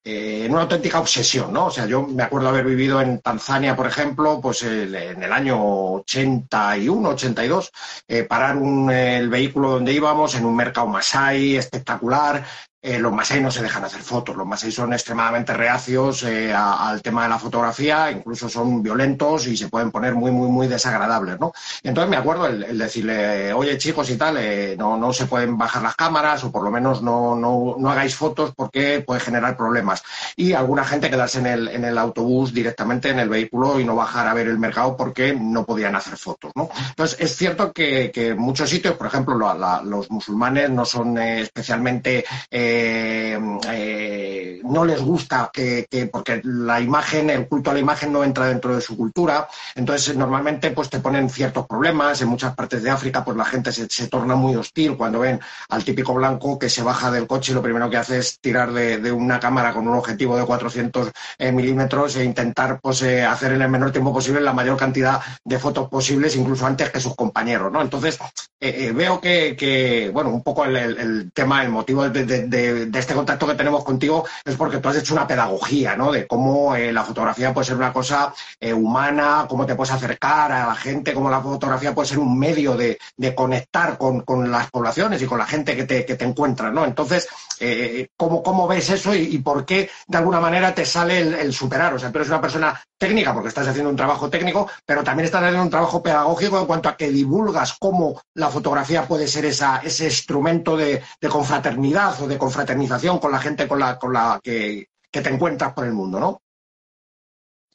eh, 0.03 0.47
en 0.47 0.53
una 0.53 0.63
auténtica 0.63 0.99
obsesión, 0.99 1.53
¿no? 1.53 1.67
O 1.67 1.71
sea, 1.71 1.85
yo 1.85 2.03
me 2.07 2.23
acuerdo 2.23 2.49
haber 2.49 2.65
vivido 2.65 3.03
en 3.03 3.21
Tanzania, 3.21 3.77
por 3.77 3.87
ejemplo, 3.87 4.41
pues 4.41 4.63
en 4.63 5.23
el 5.23 5.33
año 5.33 5.63
81, 5.97 7.11
82, 7.11 7.71
eh, 8.09 8.25
parar 8.25 8.57
un, 8.57 8.91
el 8.91 9.29
vehículo 9.29 9.73
donde 9.73 9.93
íbamos 9.93 10.35
en 10.37 10.47
un 10.47 10.57
mercado 10.57 10.87
Masai 10.87 11.57
espectacular, 11.57 12.43
eh, 12.83 12.99
los 12.99 13.13
masai 13.13 13.43
no 13.43 13.51
se 13.51 13.63
dejan 13.63 13.85
hacer 13.85 14.01
fotos, 14.01 14.35
los 14.37 14.47
masai 14.47 14.73
son 14.73 14.93
extremadamente 14.95 15.53
reacios 15.53 16.23
eh, 16.23 16.53
al 16.55 17.03
tema 17.03 17.25
de 17.25 17.29
la 17.29 17.39
fotografía, 17.39 18.11
incluso 18.11 18.49
son 18.49 18.83
violentos 18.83 19.47
y 19.47 19.57
se 19.57 19.69
pueden 19.69 19.91
poner 19.91 20.15
muy, 20.15 20.31
muy, 20.31 20.49
muy 20.49 20.67
desagradables, 20.67 21.39
¿no? 21.39 21.53
entonces 21.83 22.11
me 22.11 22.17
acuerdo 22.17 22.47
el, 22.47 22.79
decirle, 22.79 23.53
oye 23.53 23.77
chicos 23.77 24.09
y 24.09 24.17
tal, 24.17 24.37
eh, 24.39 24.77
no, 24.79 24.97
no 24.97 25.13
se 25.13 25.27
pueden 25.27 25.59
bajar 25.59 25.83
las 25.83 25.95
cámaras 25.95 26.43
o 26.45 26.51
por 26.51 26.63
lo 26.63 26.71
menos 26.71 27.03
no, 27.03 27.35
no, 27.37 27.77
no, 27.79 27.91
hagáis 27.91 28.15
fotos 28.15 28.53
porque 28.57 29.03
puede 29.07 29.21
generar 29.21 29.57
problemas. 29.57 30.03
Y 30.37 30.53
alguna 30.53 30.85
gente 30.85 31.11
quedarse 31.11 31.39
en 31.39 31.47
el, 31.47 31.69
en 31.69 31.85
el 31.85 31.99
autobús 31.99 32.55
directamente 32.55 33.11
en 33.11 33.19
el 33.19 33.29
vehículo 33.29 33.79
y 33.79 33.85
no 33.85 33.95
bajar 33.95 34.27
a 34.27 34.35
ver 34.35 34.49
el 34.49 34.59
mercado 34.59 34.97
porque 34.97 35.35
no 35.35 35.67
podían 35.67 35.97
hacer 35.97 36.17
fotos, 36.17 36.53
¿no? 36.55 36.71
Entonces 36.89 37.19
es 37.21 37.37
cierto 37.37 37.73
que, 37.73 38.11
que 38.11 38.35
muchos 38.35 38.71
sitios, 38.71 38.95
por 38.95 39.07
ejemplo, 39.07 39.37
los 39.85 40.11
musulmanes 40.11 40.71
no 40.71 40.85
son 40.85 41.19
especialmente 41.19 42.25
eh, 42.71 43.39
eh, 43.73 44.61
no 44.65 44.85
les 44.85 45.01
gusta 45.01 45.51
que, 45.53 45.87
porque 46.13 46.41
la 46.45 46.81
imagen, 46.81 47.29
el 47.31 47.49
culto 47.49 47.71
a 47.71 47.75
la 47.75 47.81
imagen 47.81 48.13
no 48.13 48.23
entra 48.23 48.47
dentro 48.47 48.75
de 48.75 48.81
su 48.81 48.97
cultura, 48.97 49.49
entonces 49.75 50.17
normalmente 50.17 50.71
pues 50.71 50.89
te 50.89 51.01
ponen 51.01 51.29
ciertos 51.29 51.67
problemas. 51.67 52.23
En 52.23 52.29
muchas 52.29 52.55
partes 52.55 52.83
de 52.83 52.91
África 52.91 53.25
pues 53.25 53.37
la 53.37 53.45
gente 53.45 53.73
se, 53.73 53.89
torna 54.09 54.37
muy 54.37 54.55
hostil 54.57 54.97
cuando 54.97 55.21
ven 55.21 55.41
al 55.69 55.85
típico 55.85 56.15
blanco 56.15 56.59
que 56.59 56.69
se 56.69 56.83
baja 56.83 57.11
del 57.11 57.27
coche 57.27 57.53
y 57.53 57.55
lo 57.55 57.63
primero 57.63 57.91
que 57.91 57.97
hace 57.97 58.19
es 58.19 58.39
tirar 58.41 58.73
de, 58.73 59.11
una 59.11 59.41
cámara 59.41 59.73
con 59.73 59.89
un 59.89 59.97
objetivo 59.97 60.37
de 60.37 60.45
400 60.45 61.11
eh, 61.39 61.53
milímetros 61.53 62.17
e 62.17 62.25
intentar 62.25 62.81
pues 62.81 63.03
hacer 63.03 63.53
en 63.53 63.63
el 63.63 63.69
menor 63.69 63.91
tiempo 63.91 64.13
posible 64.13 64.41
la 64.41 64.53
mayor 64.53 64.77
cantidad 64.77 65.21
de 65.45 65.59
fotos 65.59 65.89
posibles, 65.89 66.37
incluso 66.37 66.67
antes 66.67 66.91
que 66.91 67.01
sus 67.01 67.17
compañeros, 67.17 67.73
¿no? 67.73 67.83
Entonces 67.83 68.19
veo 68.61 69.21
que, 69.21 70.11
bueno, 70.13 70.31
un 70.31 70.43
poco 70.43 70.65
el, 70.65 71.33
tema, 71.33 71.63
el 71.63 71.71
motivo 71.71 72.09
de 72.09 72.21
de, 72.25 72.60
este 72.93 73.15
contacto 73.15 73.47
que 73.47 73.55
tenemos 73.55 73.85
contigo 73.85 74.25
es 74.45 74.57
porque 74.57 74.79
tú 74.79 74.89
has 74.89 74.97
hecho 74.97 75.15
una 75.15 75.27
pedagogía, 75.27 75.97
¿no? 75.97 76.13
De 76.13 76.27
cómo 76.27 76.75
eh, 76.75 76.93
la 76.93 77.05
fotografía 77.05 77.53
puede 77.53 77.67
ser 77.67 77.77
una 77.77 77.93
cosa 77.93 78.33
eh, 78.59 78.73
humana, 78.73 79.47
cómo 79.49 79.67
te 79.67 79.75
puedes 79.75 79.93
acercar 79.93 80.53
a 80.53 80.67
la 80.67 80.75
gente, 80.75 81.15
cómo 81.15 81.31
la 81.31 81.41
fotografía 81.41 81.95
puede 81.95 82.09
ser 82.09 82.19
un 82.19 82.39
medio 82.39 82.77
de, 82.77 82.99
conectar 83.35 83.97
con, 83.97 84.25
las 84.51 84.71
poblaciones 84.71 85.23
y 85.23 85.27
con 85.27 85.39
la 85.39 85.47
gente 85.47 85.77
que 85.77 85.85
te, 85.85 86.05
que 86.05 86.17
te 86.17 86.25
encuentras, 86.25 86.73
¿no? 86.73 86.85
Entonces, 86.85 87.29
eh, 87.61 88.09
¿cómo, 88.17 88.67
ves 88.67 88.89
eso 88.89 89.15
y, 89.15 89.39
por 89.39 89.67
qué 89.67 89.91
de 90.07 90.19
alguna 90.19 90.41
manera 90.41 90.75
te 90.75 90.87
sale 90.87 91.21
el, 91.21 91.53
superar? 91.53 91.95
O 91.95 91.99
sea, 91.99 92.11
tú 92.11 92.19
eres 92.19 92.29
una 92.29 92.41
persona 92.41 92.81
técnica 92.99 93.35
porque 93.35 93.49
estás 93.49 93.69
haciendo 93.69 93.91
un 93.91 93.97
trabajo 93.97 94.31
técnico, 94.31 94.69
pero 94.87 95.05
también 95.05 95.27
estás 95.27 95.43
haciendo 95.43 95.63
un 95.63 95.71
trabajo 95.71 96.03
pedagógico 96.03 96.59
en 96.59 96.67
cuanto 96.67 96.89
a 96.89 96.97
que 96.97 97.11
divulgas 97.11 97.77
cómo 97.79 98.21
la 98.35 98.49
fotografía 98.49 99.07
puede 99.07 99.29
ser 99.29 99.45
esa, 99.45 99.79
ese 99.85 100.07
instrumento 100.07 100.77
de, 100.77 101.03
de 101.21 101.29
confraternidad 101.29 102.21
o 102.23 102.27
de 102.27 102.39
confraternización 102.51 103.21
con 103.21 103.31
la 103.31 103.39
gente 103.39 103.69
con 103.69 103.79
la, 103.79 103.97
con 103.97 104.13
la 104.13 104.41
que, 104.43 104.89
te 105.11 105.29
encuentras 105.29 105.73
por 105.73 105.87
el 105.87 105.93
mundo, 105.93 106.19
¿no? 106.19 106.43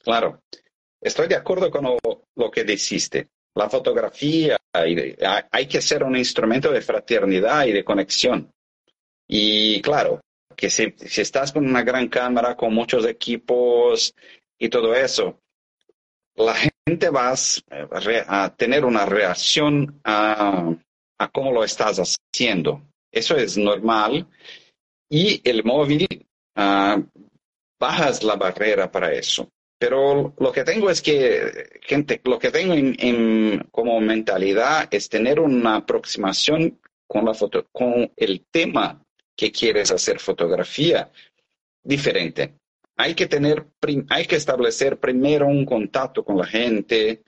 Claro, 0.04 0.42
estoy 1.00 1.28
de 1.28 1.36
acuerdo 1.36 1.72
con 1.72 1.98
lo, 2.36 2.52
que 2.52 2.64
dijiste. 2.64 3.30
La 3.56 3.70
fotografía 3.70 4.58
hay 4.74 5.68
que 5.68 5.82
ser 5.82 6.04
un 6.04 6.18
instrumento 6.18 6.72
de 6.72 6.82
fraternidad 6.82 7.66
y 7.66 7.72
de 7.72 7.86
conexión. 7.86 8.52
Y 9.28 9.82
claro, 9.82 10.20
que 10.56 10.70
si, 10.70 10.94
estás 11.00 11.54
con 11.54 11.66
una 11.66 11.84
gran 11.84 12.10
cámara, 12.10 12.56
con 12.56 12.74
muchos 12.74 13.06
equipos 13.06 14.14
y 14.60 14.68
todo 14.68 14.94
eso, 14.94 15.40
la 16.36 16.54
gente 16.54 17.10
va 17.10 17.34
a 18.28 18.56
tener 18.56 18.84
una 18.84 19.06
reacción 19.06 20.02
a, 20.04 20.70
a 21.18 21.28
cómo 21.30 21.54
lo 21.54 21.64
estás 21.64 21.98
haciendo. 21.98 22.82
Eso 23.10 23.38
es 23.38 23.58
normal. 23.58 24.28
Y 25.16 25.40
el 25.46 25.64
móvil, 25.64 26.28
uh, 26.58 27.02
bajas 27.80 28.22
la 28.22 28.36
barrera 28.36 28.92
para 28.92 29.14
eso. 29.14 29.50
Pero 29.80 30.34
lo 30.38 30.52
que 30.52 30.66
tengo 30.66 30.90
es 30.90 31.02
que, 31.02 31.80
gente, 31.84 32.20
lo 32.26 32.38
que 32.38 32.52
tengo 32.52 32.74
en, 32.74 33.66
como 33.72 34.02
mentalidad 34.02 34.90
es 34.92 35.08
tener 35.08 35.40
una 35.40 35.78
aproximación 35.78 36.82
con, 37.08 37.24
la 37.24 37.34
foto, 37.34 37.66
con 37.72 38.12
el 38.18 38.46
tema 38.52 39.02
que 39.38 39.54
quieres 39.54 39.90
hacer 39.90 40.20
fotografía 40.20 41.10
diferente. 41.82 42.56
Hay 42.98 43.16
que 43.16 43.28
tener, 43.28 43.68
hay 44.10 44.26
que 44.26 44.36
establecer 44.36 45.00
primero 45.00 45.48
un 45.48 45.66
contacto 45.66 46.26
con 46.26 46.38
la 46.38 46.46
gente, 46.46 47.24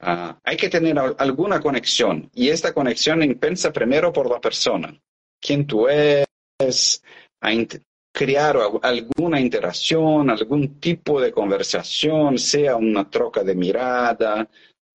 ah, 0.00 0.38
hay 0.44 0.58
que 0.58 0.68
tener 0.68 0.98
alguna 1.16 1.60
conexión 1.60 2.28
y 2.34 2.50
esta 2.50 2.74
conexión 2.74 3.22
empieza 3.22 3.72
primero 3.72 4.12
por 4.12 4.28
la 4.28 4.38
persona 4.38 4.94
quién 5.42 5.66
tú 5.66 5.88
eres, 5.88 6.26
a 7.40 7.50
crear 8.12 8.58
alguna 8.82 9.40
interacción, 9.40 10.30
algún 10.30 10.78
tipo 10.78 11.20
de 11.20 11.32
conversación, 11.32 12.38
sea 12.38 12.76
una 12.76 13.08
troca 13.08 13.42
de 13.42 13.54
mirada, 13.54 14.48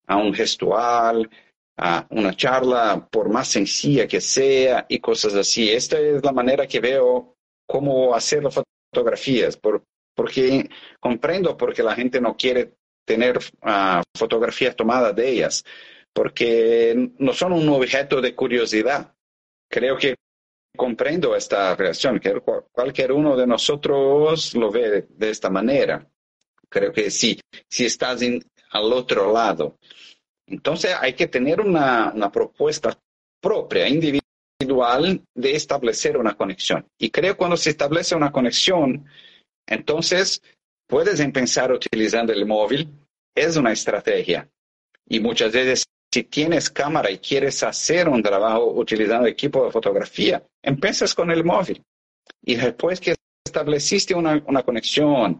a 0.07 0.17
un 0.17 0.33
gestual, 0.33 1.29
a 1.77 2.07
una 2.09 2.35
charla, 2.35 3.07
por 3.11 3.29
más 3.29 3.47
sencilla 3.47 4.07
que 4.07 4.21
sea, 4.21 4.85
y 4.87 4.99
cosas 4.99 5.33
así. 5.35 5.69
Esta 5.69 5.99
es 5.99 6.23
la 6.23 6.31
manera 6.31 6.67
que 6.67 6.79
veo 6.79 7.35
cómo 7.67 8.15
hacer 8.15 8.43
las 8.43 8.59
fotografías, 8.93 9.57
porque 9.57 10.69
comprendo 10.99 11.57
porque 11.57 11.83
la 11.83 11.95
gente 11.95 12.21
no 12.21 12.35
quiere 12.35 12.73
tener 13.05 13.37
uh, 13.37 14.01
fotografías 14.17 14.75
tomadas 14.75 15.15
de 15.15 15.29
ellas, 15.29 15.63
porque 16.13 17.11
no 17.19 17.33
son 17.33 17.53
un 17.53 17.69
objeto 17.69 18.21
de 18.21 18.35
curiosidad. 18.35 19.13
Creo 19.69 19.97
que 19.97 20.15
comprendo 20.77 21.35
esta 21.35 21.75
reacción, 21.75 22.19
que 22.19 22.39
cualquier 22.71 23.11
uno 23.11 23.35
de 23.35 23.45
nosotros 23.45 24.55
lo 24.55 24.71
ve 24.71 25.07
de 25.09 25.29
esta 25.29 25.49
manera. 25.49 26.07
Creo 26.69 26.93
que 26.93 27.11
sí, 27.11 27.39
si 27.69 27.85
estás 27.85 28.21
al 28.69 28.93
otro 28.93 29.33
lado. 29.33 29.77
Entonces 30.45 30.95
hay 30.97 31.13
que 31.13 31.27
tener 31.27 31.59
una 31.59 32.31
propuesta 32.31 32.97
propia, 33.41 33.87
individual, 33.89 34.23
de 35.35 35.55
establecer 35.55 36.17
una 36.17 36.35
conexión. 36.35 36.85
Y 36.97 37.09
creo 37.09 37.33
que 37.33 37.37
cuando 37.37 37.57
se 37.57 37.69
establece 37.71 38.15
una 38.15 38.31
conexión, 38.31 39.05
entonces 39.67 40.41
puedes 40.87 41.19
empezar 41.19 41.71
utilizando 41.71 42.33
el 42.33 42.45
móvil, 42.45 42.89
es 43.35 43.57
una 43.57 43.71
estrategia. 43.71 44.49
Y 45.07 45.19
muchas 45.19 45.51
veces, 45.51 45.85
si 46.17 46.23
tienes 46.23 46.71
cámara 46.71 47.11
y 47.11 47.19
quieres 47.19 47.61
hacer 47.61 48.09
un 48.09 48.23
trabajo 48.23 48.73
utilizando 48.73 49.27
equipo 49.27 49.63
de 49.63 49.71
fotografía, 49.71 50.43
empiezas 50.63 51.13
con 51.13 51.29
el 51.29 51.43
móvil. 51.43 51.83
Y 52.43 52.55
después 52.55 52.99
que 52.99 53.13
estableciste 53.45 54.15
una, 54.15 54.43
una 54.47 54.63
conexión, 54.63 55.39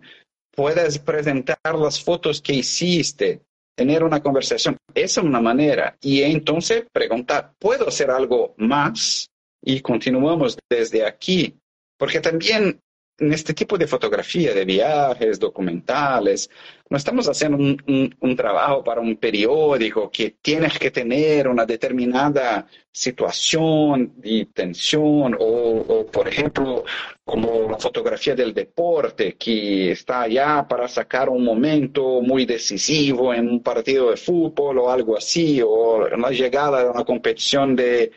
puedes 0.52 1.00
presentar 1.00 1.58
las 1.76 2.00
fotos 2.00 2.44
que 2.44 2.54
hiciste, 2.54 3.42
tener 3.76 4.04
una 4.04 4.22
conversación. 4.22 4.78
Esa 4.94 5.22
es 5.22 5.26
una 5.26 5.42
manera. 5.42 5.98
Y 6.00 6.22
entonces 6.22 6.86
preguntar, 6.94 7.54
¿puedo 7.58 7.88
hacer 7.88 8.12
algo 8.12 8.54
más? 8.58 9.32
Y 9.64 9.82
continuamos 9.82 10.60
desde 10.70 11.04
aquí. 11.04 11.56
Porque 11.98 12.20
también 12.20 12.80
en 13.20 13.34
este 13.34 13.54
tipo 13.54 13.78
de 13.78 13.88
fotografía 13.88 14.54
de 14.54 14.66
viajes, 14.66 15.40
documentales, 15.40 16.50
no 16.90 16.98
estamos 16.98 17.28
haciendo 17.28 17.58
un, 17.58 18.36
trabajo 18.36 18.84
para 18.84 19.02
un 19.02 19.18
periódico 19.18 20.10
que 20.12 20.36
tienes 20.42 20.78
que 20.78 20.92
tener 20.92 21.48
una 21.48 21.66
determinada 21.66 22.68
situación 22.92 24.14
de 24.18 24.48
tensión 24.54 25.36
o, 25.40 26.06
por 26.12 26.28
ejemplo, 26.28 26.86
como 27.26 27.70
la 27.70 27.78
fotografía 27.78 28.36
del 28.36 28.54
deporte 28.54 29.36
que 29.36 29.92
está 29.92 30.22
allá 30.22 30.66
para 30.68 30.88
sacar 30.88 31.30
un 31.30 31.44
momento 31.44 32.22
muy 32.22 32.46
decisivo 32.46 33.34
en 33.34 33.50
un 33.50 33.64
partido 33.64 34.12
de 34.12 34.18
fútbol 34.18 34.78
o 34.78 34.92
algo 34.92 35.18
así, 35.18 35.62
o 35.66 36.08
la 36.08 36.30
llegada 36.30 36.84
de 36.84 36.90
una 36.90 37.04
competición 37.04 37.76
de, 37.76 38.12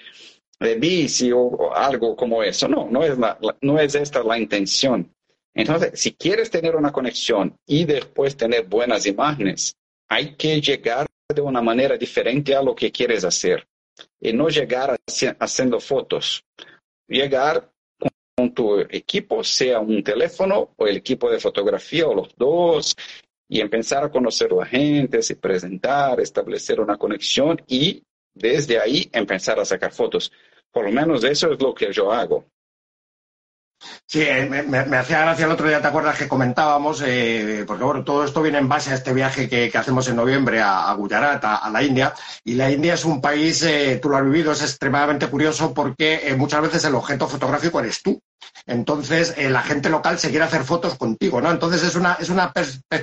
de 0.60 0.74
bici 0.76 1.32
o, 1.32 1.74
algo 1.74 2.14
como 2.14 2.42
eso. 2.42 2.68
No, 2.68 2.88
no 2.90 3.02
es, 3.02 3.18
no 3.60 3.78
es 3.78 3.94
esta 3.94 4.22
la 4.22 4.38
intención. 4.38 5.12
Entonces, 5.54 5.98
si 6.00 6.12
quieres 6.12 6.50
tener 6.50 6.76
una 6.76 6.92
conexión 6.92 7.56
y 7.66 7.84
después 7.84 8.36
tener 8.36 8.66
buenas 8.66 9.06
imágenes, 9.06 9.74
hay 10.08 10.36
que 10.36 10.60
llegar 10.60 11.06
de 11.34 11.40
una 11.40 11.62
manera 11.62 11.96
diferente 11.96 12.54
a 12.54 12.62
lo 12.62 12.74
que 12.74 12.92
quieres 12.92 13.24
hacer. 13.24 13.66
Y 14.20 14.32
no 14.32 14.48
llegar 14.48 14.96
haciendo 15.38 15.80
fotos. 15.80 16.44
Llegar 17.08 17.70
con 18.36 18.54
tu 18.54 18.80
equipo, 18.80 19.42
sea 19.42 19.80
un 19.80 20.02
teléfono 20.02 20.70
o 20.76 20.86
el 20.86 20.98
equipo 20.98 21.30
de 21.30 21.40
fotografía 21.40 22.06
o 22.06 22.14
los 22.14 22.34
dos, 22.36 22.96
y 23.48 23.60
empezar 23.60 24.04
a 24.04 24.10
conocer 24.10 24.52
a 24.52 24.56
la 24.56 24.66
gente, 24.66 25.22
se 25.22 25.36
presentar, 25.36 26.20
establecer 26.20 26.80
una 26.80 26.96
conexión 26.96 27.60
y 27.66 28.02
desde 28.32 28.78
ahí 28.78 29.10
empezar 29.12 29.58
a 29.58 29.64
sacar 29.64 29.92
fotos. 29.92 30.32
Por 30.72 30.84
lo 30.84 30.92
menos 30.92 31.24
eso 31.24 31.52
es 31.52 31.60
lo 31.60 31.74
que 31.74 31.92
yo 31.92 32.12
hago. 32.12 32.46
Sí, 34.06 34.20
eh, 34.22 34.46
me, 34.46 34.96
hacía 34.96 35.22
gracia 35.22 35.46
el 35.46 35.52
otro 35.52 35.66
día, 35.66 35.80
¿te 35.80 35.88
acuerdas 35.88 36.18
que 36.18 36.28
comentábamos? 36.28 37.02
Eh, 37.06 37.64
porque 37.66 37.84
bueno, 37.84 38.04
todo 38.04 38.24
esto 38.24 38.42
viene 38.42 38.58
en 38.58 38.68
base 38.68 38.90
a 38.90 38.94
este 38.94 39.14
viaje 39.14 39.48
que, 39.48 39.70
hacemos 39.74 40.06
en 40.08 40.16
noviembre 40.16 40.60
a, 40.60 40.92
Gujarat, 40.94 41.42
a, 41.44 41.70
la 41.70 41.82
India. 41.82 42.12
Y 42.44 42.54
la 42.54 42.70
India 42.70 42.94
es 42.94 43.04
un 43.04 43.20
país, 43.20 43.62
eh, 43.62 43.98
tú 44.02 44.10
lo 44.10 44.16
has 44.16 44.24
vivido, 44.24 44.52
es 44.52 44.62
extremadamente 44.62 45.28
curioso 45.28 45.72
porque 45.72 46.34
muchas 46.36 46.60
veces 46.62 46.84
el 46.84 46.94
objeto 46.94 47.26
fotográfico 47.26 47.80
eres 47.80 48.02
tú. 48.02 48.20
Entonces, 48.66 49.34
eh, 49.36 49.50
la 49.50 49.62
gente 49.62 49.88
local 49.88 50.18
se 50.18 50.30
quiere 50.30 50.44
hacer 50.44 50.64
fotos 50.64 50.96
contigo, 50.96 51.40
¿no? 51.40 51.50
Entonces, 51.50 51.82
es 51.82 51.94
una, 51.94 52.16
es 52.20 52.28
una, 52.28 52.52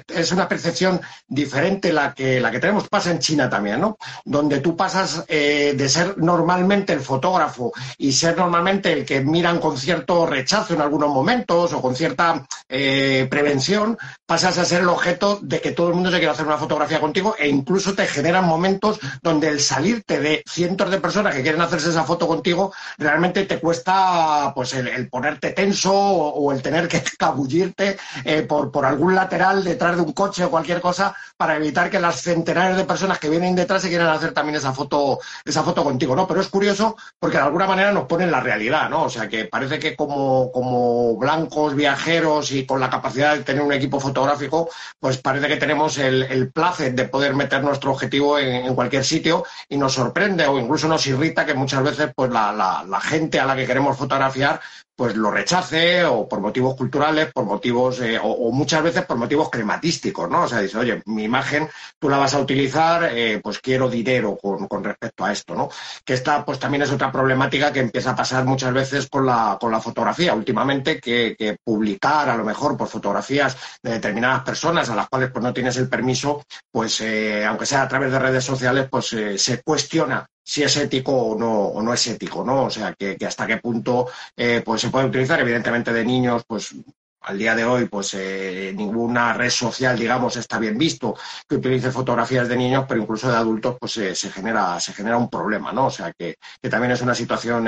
es 0.07 0.31
una 0.31 0.47
percepción 0.47 1.01
diferente 1.27 1.91
la 1.91 2.13
que, 2.13 2.39
la 2.39 2.51
que 2.51 2.59
tenemos. 2.59 2.87
Pasa 2.87 3.11
en 3.11 3.19
China 3.19 3.49
también, 3.49 3.81
¿no? 3.81 3.97
Donde 4.23 4.59
tú 4.59 4.75
pasas 4.75 5.25
eh, 5.27 5.73
de 5.75 5.89
ser 5.89 6.17
normalmente 6.17 6.93
el 6.93 7.01
fotógrafo 7.01 7.73
y 7.97 8.13
ser 8.13 8.37
normalmente 8.37 8.93
el 8.93 9.05
que 9.05 9.21
miran 9.21 9.59
con 9.59 9.77
cierto 9.77 10.25
rechazo 10.25 10.73
en 10.73 10.81
algunos 10.81 11.09
momentos 11.09 11.73
o 11.73 11.81
con 11.81 11.95
cierta 11.95 12.45
eh, 12.69 13.27
prevención, 13.29 13.97
pasas 14.25 14.57
a 14.57 14.65
ser 14.65 14.81
el 14.81 14.89
objeto 14.89 15.39
de 15.41 15.59
que 15.59 15.71
todo 15.71 15.89
el 15.89 15.95
mundo 15.95 16.11
se 16.11 16.17
quiere 16.17 16.31
hacer 16.31 16.45
una 16.45 16.57
fotografía 16.57 16.99
contigo 16.99 17.35
e 17.37 17.47
incluso 17.47 17.93
te 17.93 18.07
generan 18.07 18.45
momentos 18.45 18.99
donde 19.21 19.49
el 19.49 19.59
salirte 19.59 20.19
de 20.19 20.43
cientos 20.47 20.89
de 20.89 21.01
personas 21.01 21.35
que 21.35 21.41
quieren 21.41 21.61
hacerse 21.61 21.89
esa 21.89 22.03
foto 22.03 22.27
contigo 22.27 22.73
realmente 22.97 23.45
te 23.45 23.59
cuesta 23.59 24.51
pues 24.55 24.73
el 24.73 25.09
poner 25.09 25.26
tenso 25.35 25.93
o, 25.93 26.51
el 26.51 26.61
tener 26.61 26.87
que 26.87 26.97
escabullirte 27.05 27.97
eh, 28.23 28.41
por, 28.43 28.71
por 28.71 28.85
algún 28.85 29.13
lateral 29.15 29.63
detrás 29.63 29.95
de 29.95 30.01
un 30.01 30.13
coche 30.13 30.43
o 30.43 30.49
cualquier 30.49 30.81
cosa 30.81 31.15
para 31.37 31.55
evitar 31.55 31.89
que 31.89 31.99
las 31.99 32.21
centenares 32.21 32.77
de 32.77 32.85
personas 32.85 33.19
que 33.19 33.29
vienen 33.29 33.55
detrás 33.55 33.81
se 33.81 33.89
quieran 33.89 34.09
hacer 34.09 34.33
también 34.33 34.55
esa 34.55 34.73
foto, 34.73 35.19
esa 35.45 35.63
foto 35.63 35.83
contigo, 35.83 36.15
¿no? 36.15 36.27
Pero 36.27 36.41
es 36.41 36.47
curioso 36.47 36.97
porque 37.19 37.37
de 37.37 37.43
alguna 37.43 37.67
manera 37.67 37.91
nos 37.91 38.05
pone 38.05 38.23
en 38.23 38.31
la 38.31 38.39
realidad, 38.39 38.89
¿no? 38.89 39.03
O 39.03 39.09
sea 39.09 39.27
que 39.27 39.45
parece 39.45 39.77
que 39.79 39.95
como, 39.95 40.51
como 40.51 41.15
blancos, 41.17 41.75
viajeros 41.75 42.51
y 42.51 42.65
con 42.65 42.79
la 42.79 42.89
capacidad 42.89 43.35
de 43.35 43.43
tener 43.43 43.61
un 43.61 43.73
equipo 43.73 43.99
fotográfico, 43.99 44.69
pues 44.99 45.17
parece 45.17 45.47
que 45.47 45.57
tenemos 45.57 45.97
el, 45.97 46.51
placer 46.53 46.95
de 46.95 47.05
poder 47.05 47.35
meter 47.35 47.63
nuestro 47.63 47.91
objetivo 47.91 48.39
en, 48.39 48.73
cualquier 48.73 49.03
sitio 49.03 49.43
y 49.69 49.77
nos 49.77 49.93
sorprende 49.93 50.45
o 50.45 50.59
incluso 50.59 50.87
nos 50.87 51.05
irrita 51.07 51.45
que 51.45 51.53
muchas 51.53 51.83
veces 51.83 52.11
pues 52.15 52.31
la, 52.31 52.51
la, 52.53 52.83
la 52.87 53.01
gente 53.01 53.39
a 53.39 53.45
la 53.45 53.55
que 53.55 53.65
queremos 53.65 53.97
fotografiar 53.97 54.59
pues 54.97 55.15
lo 55.17 55.31
rechace 55.31 56.05
o 56.05 56.27
por 56.27 56.39
motivos 56.39 56.75
culturales, 56.75 57.31
por 57.33 57.45
motivos, 57.45 57.99
eh, 58.01 58.19
o, 58.21 58.51
muchas 58.51 58.83
veces 58.83 59.05
por 59.05 59.17
motivos 59.17 59.49
crematísticos, 59.49 60.29
¿no? 60.29 60.43
O 60.43 60.47
sea, 60.47 60.61
dice, 60.61 60.77
oye, 60.77 61.01
mi 61.05 61.23
imagen 61.23 61.69
tú 61.99 62.09
la 62.09 62.17
vas 62.17 62.33
a 62.33 62.39
utilizar, 62.39 63.09
eh, 63.11 63.39
pues 63.43 63.59
quiero 63.59 63.89
dinero 63.89 64.37
con, 64.37 64.83
respecto 64.83 65.25
a 65.25 65.31
esto, 65.31 65.55
¿no? 65.55 65.69
Que 66.05 66.13
esta, 66.13 66.45
pues 66.45 66.59
también 66.59 66.83
es 66.83 66.91
otra 66.91 67.11
problemática 67.11 67.73
que 67.73 67.79
empieza 67.79 68.11
a 68.11 68.15
pasar 68.15 68.45
muchas 68.45 68.73
veces 68.73 69.07
con 69.09 69.25
la, 69.25 69.57
con 69.59 69.71
la 69.71 69.81
fotografía. 69.81 70.33
Últimamente, 70.33 70.99
que, 70.99 71.35
que 71.37 71.57
publicar 71.63 72.29
a 72.29 72.37
lo 72.37 72.43
mejor 72.43 72.77
por 72.77 72.87
fotografías 72.87 73.57
de 73.81 73.91
determinadas 73.91 74.43
personas 74.43 74.89
a 74.89 74.95
las 74.95 75.09
cuales 75.09 75.31
pues 75.31 75.43
no 75.43 75.53
tienes 75.53 75.77
el 75.77 75.89
permiso, 75.89 76.43
pues 76.71 77.01
eh, 77.01 77.45
aunque 77.45 77.65
sea 77.65 77.83
a 77.83 77.87
través 77.87 78.11
de 78.11 78.19
redes 78.19 78.43
sociales, 78.43 78.87
pues 78.89 79.07
se 79.07 79.61
cuestiona 79.63 80.27
si 80.47 80.63
es 80.63 80.77
ético 80.77 81.11
o 81.11 81.37
no, 81.37 81.51
o 81.51 81.81
no 81.81 81.93
es 81.93 82.07
ético, 82.07 82.41
¿no? 82.41 82.63
O 82.63 82.69
sea, 82.69 82.93
que, 82.93 83.17
hasta 83.25 83.45
qué 83.45 83.57
punto 83.57 84.07
eh, 84.35 84.61
pues 84.63 84.79
se 84.79 84.89
puede 84.89 85.07
utilizar, 85.07 85.41
evidentemente 85.41 85.91
de 85.91 86.05
niños, 86.05 86.43
pues 86.47 86.73
al 87.21 87.37
día 87.37 87.53
de 87.53 87.65
hoy, 87.65 87.85
pues 87.89 88.13
eh, 88.13 88.71
ninguna 88.73 89.33
red 89.33 89.49
social, 89.49 89.99
digamos, 89.99 90.37
está 90.37 90.57
bien 90.57 90.77
visto 90.77 91.15
que 91.49 91.55
utilice 91.55 91.91
fotografías 91.91 92.47
de 92.47 92.55
niños, 92.55 92.85
pero 92.87 93.01
incluso 93.01 93.29
de 93.29 93.35
adultos, 93.35 93.75
pues 93.77 93.97
eh, 93.97 94.15
se 94.15 94.31
genera, 94.31 94.79
se 94.79 94.93
genera 94.93 95.17
un 95.17 95.29
problema, 95.29 95.73
¿no? 95.73 95.87
O 95.87 95.91
sea 95.91 96.13
que, 96.13 96.37
también 96.71 96.93
es 96.93 97.01
una 97.01 97.13
situación 97.13 97.65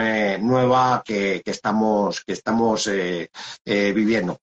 nueva 0.47 1.03
que, 1.05 1.41
que, 1.43 1.51
estamos, 1.51 2.23
que 2.23 2.31
estamos 2.33 2.89
viviendo 3.65 4.39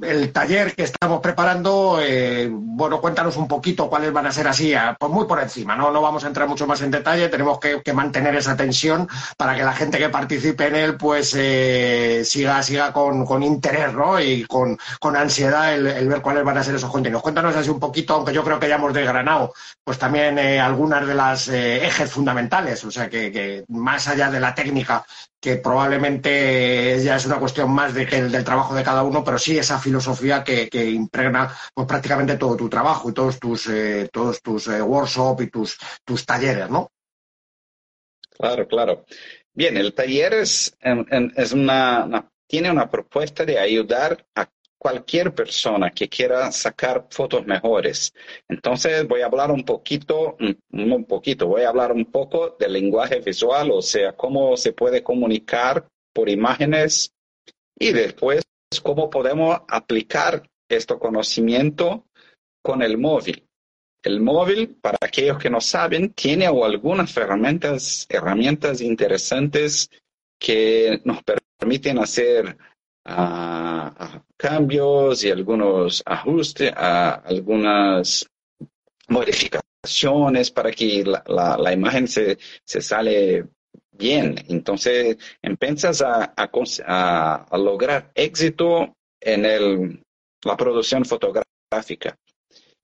el 0.00 0.32
taller 0.32 0.74
que 0.74 0.82
estamos 0.82 1.20
preparando, 1.20 2.00
eh, 2.02 2.48
bueno, 2.50 3.00
cuéntanos 3.00 3.36
un 3.36 3.46
poquito 3.46 3.88
cuáles 3.88 4.12
van 4.12 4.26
a 4.26 4.32
ser 4.32 4.48
así, 4.48 4.74
pues 4.98 5.12
muy 5.12 5.26
por 5.26 5.40
encima, 5.40 5.76
¿no? 5.76 5.92
No 5.92 6.02
vamos 6.02 6.24
a 6.24 6.26
entrar 6.26 6.48
mucho 6.48 6.66
más 6.66 6.82
en 6.82 6.90
detalle, 6.90 7.28
tenemos 7.28 7.60
que, 7.60 7.80
mantener 7.94 8.34
esa 8.34 8.56
tensión 8.56 9.08
para 9.36 9.54
que 9.54 9.62
la 9.62 9.72
gente 9.72 9.98
que 9.98 10.08
participe 10.08 10.66
en 10.66 10.74
él, 10.74 10.96
pues 10.96 11.32
eh, 11.36 12.22
siga, 12.24 12.60
siga 12.62 12.92
con, 12.92 13.42
interés, 13.42 13.92
¿no? 13.92 14.20
Y 14.20 14.44
con, 14.44 14.76
ansiedad 15.16 15.74
el, 15.74 16.08
ver 16.08 16.22
cuáles 16.22 16.42
van 16.42 16.58
a 16.58 16.64
ser 16.64 16.74
esos 16.74 16.90
contenidos. 16.90 17.22
Cuéntanos 17.22 17.54
así 17.54 17.70
un 17.70 17.78
poquito, 17.78 18.14
aunque 18.14 18.32
yo 18.32 18.42
creo 18.42 18.58
que 18.58 18.68
ya 18.68 18.74
hemos 18.74 18.92
desgranado, 18.92 19.54
pues 19.84 19.98
también 19.98 20.38
eh, 20.38 20.60
algunas 20.60 21.06
de 21.06 21.14
las 21.14 21.46
ejes 21.48 22.10
fundamentales, 22.10 22.84
o 22.84 22.90
sea, 22.90 23.08
que 23.08 23.64
más 23.68 24.08
allá 24.08 24.28
de 24.28 24.40
la 24.40 24.54
técnica 24.54 25.04
que 25.44 25.56
probablemente 25.56 26.98
ya 27.04 27.16
es 27.16 27.26
una 27.26 27.38
cuestión 27.38 27.70
más 27.70 27.92
de 27.92 28.06
que 28.06 28.16
el, 28.16 28.32
del 28.32 28.44
trabajo 28.44 28.74
de 28.74 28.82
cada 28.82 29.02
uno, 29.02 29.22
pero 29.22 29.38
sí 29.38 29.58
esa 29.58 29.78
filosofía 29.78 30.42
que, 30.42 30.70
impregna 30.86 31.54
pues, 31.74 31.86
prácticamente 31.86 32.38
todo 32.38 32.56
tu 32.56 32.70
trabajo 32.70 33.10
y 33.10 33.12
todos 33.12 33.38
tus, 33.38 33.68
eh, 33.68 34.08
todos 34.10 34.40
tus 34.40 34.68
eh, 34.68 34.80
workshops 34.80 35.42
y 35.42 35.50
tus, 35.50 35.76
tus 36.02 36.24
talleres, 36.24 36.70
¿no? 36.70 36.90
Claro, 38.30 38.66
claro. 38.66 39.04
Bien, 39.52 39.76
el 39.76 39.92
taller 39.92 40.32
es, 40.32 40.74
es 40.80 41.52
una, 41.52 42.30
tiene 42.46 42.70
una 42.70 42.90
propuesta 42.90 43.44
de 43.44 43.58
ayudar 43.58 44.24
a 44.34 44.48
cualquier 44.84 45.34
persona 45.34 45.90
que 45.92 46.10
quiera 46.10 46.52
sacar 46.52 47.06
fotos 47.08 47.46
mejores. 47.46 48.12
Entonces 48.46 49.08
voy 49.08 49.22
a 49.22 49.26
hablar 49.26 49.50
un 49.50 49.64
poquito, 49.64 50.36
un 50.72 51.04
poquito, 51.06 51.46
voy 51.46 51.62
a 51.62 51.70
hablar 51.70 51.90
un 51.90 52.04
poco 52.04 52.54
del 52.60 52.74
lenguaje 52.74 53.20
visual, 53.20 53.70
o 53.70 53.80
sea, 53.80 54.12
cómo 54.12 54.58
se 54.58 54.74
puede 54.74 55.02
comunicar 55.02 55.88
por 56.12 56.28
imágenes 56.28 57.14
y 57.78 57.92
después 57.92 58.42
cómo 58.82 59.08
podemos 59.08 59.58
aplicar 59.68 60.42
este 60.68 60.98
conocimiento 60.98 62.04
con 62.62 62.82
el 62.82 62.98
móvil. 62.98 63.42
El 64.02 64.20
móvil, 64.20 64.76
para 64.82 64.98
aquellos 65.00 65.38
que 65.38 65.48
no 65.48 65.62
saben, 65.62 66.12
tiene 66.12 66.44
algunas 66.44 67.16
herramientas, 67.16 68.06
herramientas 68.10 68.82
interesantes 68.82 69.88
que 70.38 71.00
nos 71.04 71.22
permiten 71.58 72.00
hacer 72.00 72.58
a, 73.04 74.22
cambios 74.36 75.24
y 75.24 75.30
algunos 75.30 76.02
ajustes, 76.04 76.72
a 76.74 77.14
algunas 77.14 78.28
modificaciones 79.08 80.50
para 80.50 80.70
que 80.70 81.04
la, 81.04 81.72
imagen 81.72 82.08
se, 82.08 82.38
se, 82.64 82.80
sale 82.80 83.46
bien. 83.92 84.36
Entonces, 84.48 85.16
empiezas 85.42 86.02
a, 86.02 86.34
a, 86.36 87.46
a, 87.50 87.58
lograr 87.58 88.10
éxito 88.14 88.94
en 89.20 89.44
el, 89.44 90.02
la 90.44 90.56
producción 90.56 91.04
fotográfica. 91.04 92.16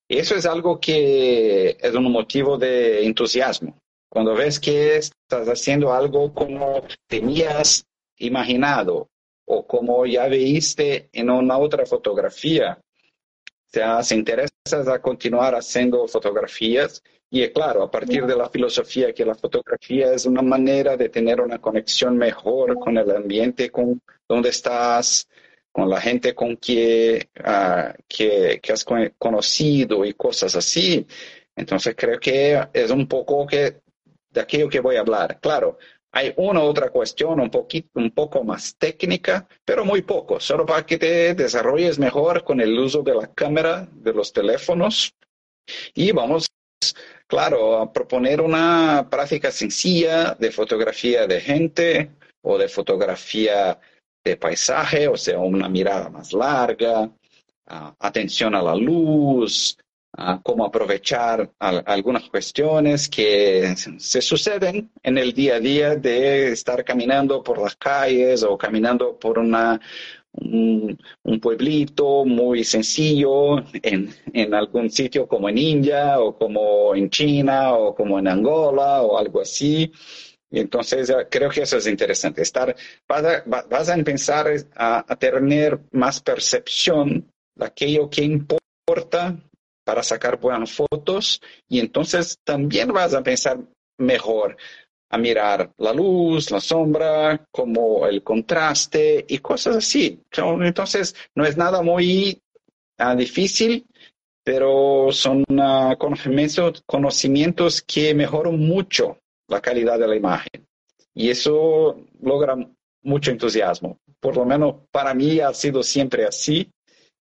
Y 0.09 0.18
eso 0.18 0.35
es 0.35 0.44
algo 0.44 0.80
que 0.80 1.76
es 1.80 1.94
un 1.94 2.11
motivo 2.11 2.59
de 2.59 3.04
entusiasmo. 3.04 3.78
Cuando 4.09 4.35
ves 4.35 4.59
que 4.59 4.96
estás 4.96 5.48
haciendo 5.48 5.92
algo 5.92 6.35
como 6.35 6.83
tenías 7.06 7.85
imaginado 8.18 9.09
o 9.52 9.66
como 9.66 10.06
ya 10.06 10.28
veiste 10.28 11.08
en 11.12 11.28
una 11.28 11.58
otra 11.58 11.84
fotografía, 11.84 12.78
te 13.70 13.82
se 14.02 14.14
interesas 14.14 14.88
a 14.88 15.00
continuar 15.00 15.54
haciendo 15.56 16.06
fotografías 16.06 17.02
y 17.28 17.48
claro, 17.48 17.82
a 17.82 17.90
partir 17.90 18.26
de 18.26 18.36
la 18.36 18.48
filosofía 18.48 19.12
que 19.12 19.24
la 19.24 19.34
fotografía 19.34 20.12
es 20.12 20.26
una 20.26 20.42
manera 20.42 20.96
de 20.96 21.08
tener 21.08 21.40
una 21.40 21.58
conexión 21.58 22.16
mejor 22.16 22.78
con 22.78 22.96
el 22.96 23.10
ambiente, 23.10 23.70
con 23.70 24.00
donde 24.28 24.50
estás, 24.50 25.28
con 25.72 25.88
la 25.88 26.00
gente 26.00 26.34
con 26.34 26.56
que, 26.56 27.28
uh, 27.40 27.92
que, 28.08 28.60
que, 28.62 28.72
has 28.72 28.84
conocido 29.18 30.04
y 30.04 30.14
cosas 30.14 30.54
así. 30.54 31.06
Entonces 31.56 31.94
creo 31.96 32.18
que 32.20 32.68
es 32.72 32.90
un 32.90 33.06
poco 33.08 33.46
que, 33.46 33.80
de 34.30 34.40
aquello 34.40 34.68
que 34.68 34.80
voy 34.80 34.96
a 34.96 35.00
hablar. 35.00 35.38
Claro, 35.40 35.78
hay 36.12 36.33
una 36.37 36.61
otra 36.62 36.90
cuestión 36.90 37.40
un, 37.40 37.51
poquito, 37.51 37.88
un 37.94 38.11
poco 38.11 38.42
más 38.42 38.77
técnica, 38.77 39.46
pero 39.64 39.85
muy 39.85 40.03
poco, 40.03 40.40
solo 40.40 40.66
para 40.66 40.85
que 40.85 40.99
te 40.99 41.35
desarrolles 41.35 41.99
mejor 41.99 42.44
con 42.44 42.61
el 42.61 42.79
uso 42.79 43.03
de 43.03 43.14
la 43.14 43.33
cámara 43.33 43.88
de 43.92 44.12
los 44.12 44.33
teléfonos. 44.33 45.14
Y 45.94 46.11
vamos 46.12 46.49
claro, 47.31 47.79
a 47.79 47.92
proponer 47.92 48.40
una 48.40 49.07
práctica 49.09 49.53
sencilla 49.53 50.35
de 50.35 50.51
fotografía 50.51 51.29
de 51.29 51.40
gente 51.40 52.11
o 52.42 52.59
de 52.59 52.68
fotografía 52.68 53.79
de 54.25 54.37
paisaje, 54.37 55.07
o 55.07 55.16
sea, 55.16 55.38
una 55.38 55.68
mirada 55.68 56.11
más 56.11 56.33
larga, 56.33 57.03
uh, 57.03 57.94
atención 58.01 58.55
a 58.55 58.62
la 58.62 58.75
luz, 58.75 59.79
uh, 60.20 60.40
cómo 60.42 60.64
aprovechar 60.64 61.50
algunas 61.59 62.28
cuestiones 62.28 63.09
que 63.09 63.74
se 63.76 64.22
suceden 64.22 64.90
en 65.02 65.18
el 65.18 65.33
día 65.33 65.56
a 65.56 65.61
día 65.61 65.96
de 65.96 66.52
estar 66.52 66.85
caminando 66.85 67.42
por 67.42 67.59
las 67.59 67.76
calles 67.76 68.42
o 68.42 68.56
caminando 68.59 69.18
por 69.18 69.38
una, 69.38 69.80
un, 70.33 70.98
pueblito 71.40 72.24
muy 72.24 72.64
sencillo 72.64 73.59
en, 73.83 74.14
en, 74.33 74.54
algún 74.54 74.90
sitio 74.90 75.26
como 75.26 75.48
en 75.48 75.59
India 75.59 76.20
o 76.20 76.37
como 76.37 76.94
en 76.94 77.11
China 77.11 77.74
o 77.74 77.94
como 77.94 78.18
en 78.18 78.28
Angola 78.28 79.02
o 79.02 79.18
algo 79.18 79.40
así. 79.40 79.90
Entonces 80.50 81.12
creo 81.30 81.48
que 81.48 81.62
eso 81.62 81.76
es 81.78 81.87
interesante. 81.87 82.42
Estar, 82.42 82.74
vas, 83.09 83.24
a, 83.24 83.44
vas 83.46 83.88
a 83.88 83.94
empezar 83.94 84.48
a, 84.74 85.04
a 85.06 85.16
tener 85.16 85.80
más 85.92 86.20
percepción 86.20 87.30
de 87.54 87.64
aquello 87.66 88.11
que 88.11 88.22
importa 88.24 89.37
para 89.90 90.05
sacar 90.05 90.38
buenas 90.38 90.70
fotos 90.70 91.42
y 91.68 91.81
entonces 91.81 92.38
también 92.44 92.92
vas 92.92 93.12
a 93.12 93.24
pensar 93.24 93.59
mejor 93.98 94.57
a 95.09 95.18
mirar 95.18 95.72
la 95.79 95.92
luz, 95.92 96.53
la 96.53 96.61
sombra, 96.61 97.44
como 97.50 98.07
el 98.07 98.22
contraste 98.22 99.24
y 99.26 99.38
cosas 99.38 99.74
así. 99.74 100.22
Entonces, 100.31 101.16
no 101.35 101.44
es 101.44 101.57
nada 101.57 101.83
muy 101.83 102.40
uh, 103.00 103.16
difícil, 103.16 103.85
pero 104.44 105.09
son 105.11 105.44
uh, 105.48 105.96
conocimientos, 105.98 106.85
conocimientos 106.87 107.83
que 107.83 108.14
mejoran 108.14 108.61
mucho 108.61 109.18
la 109.48 109.61
calidad 109.61 109.98
de 109.98 110.07
la 110.07 110.14
imagen. 110.14 110.68
Y 111.14 111.31
eso 111.31 112.00
logra 112.22 112.55
mucho 113.03 113.33
entusiasmo. 113.33 113.98
Por 114.20 114.37
lo 114.37 114.44
menos 114.44 114.76
para 114.92 115.14
mí 115.14 115.40
ha 115.40 115.53
sido 115.53 115.83
siempre 115.83 116.26
así. 116.26 116.70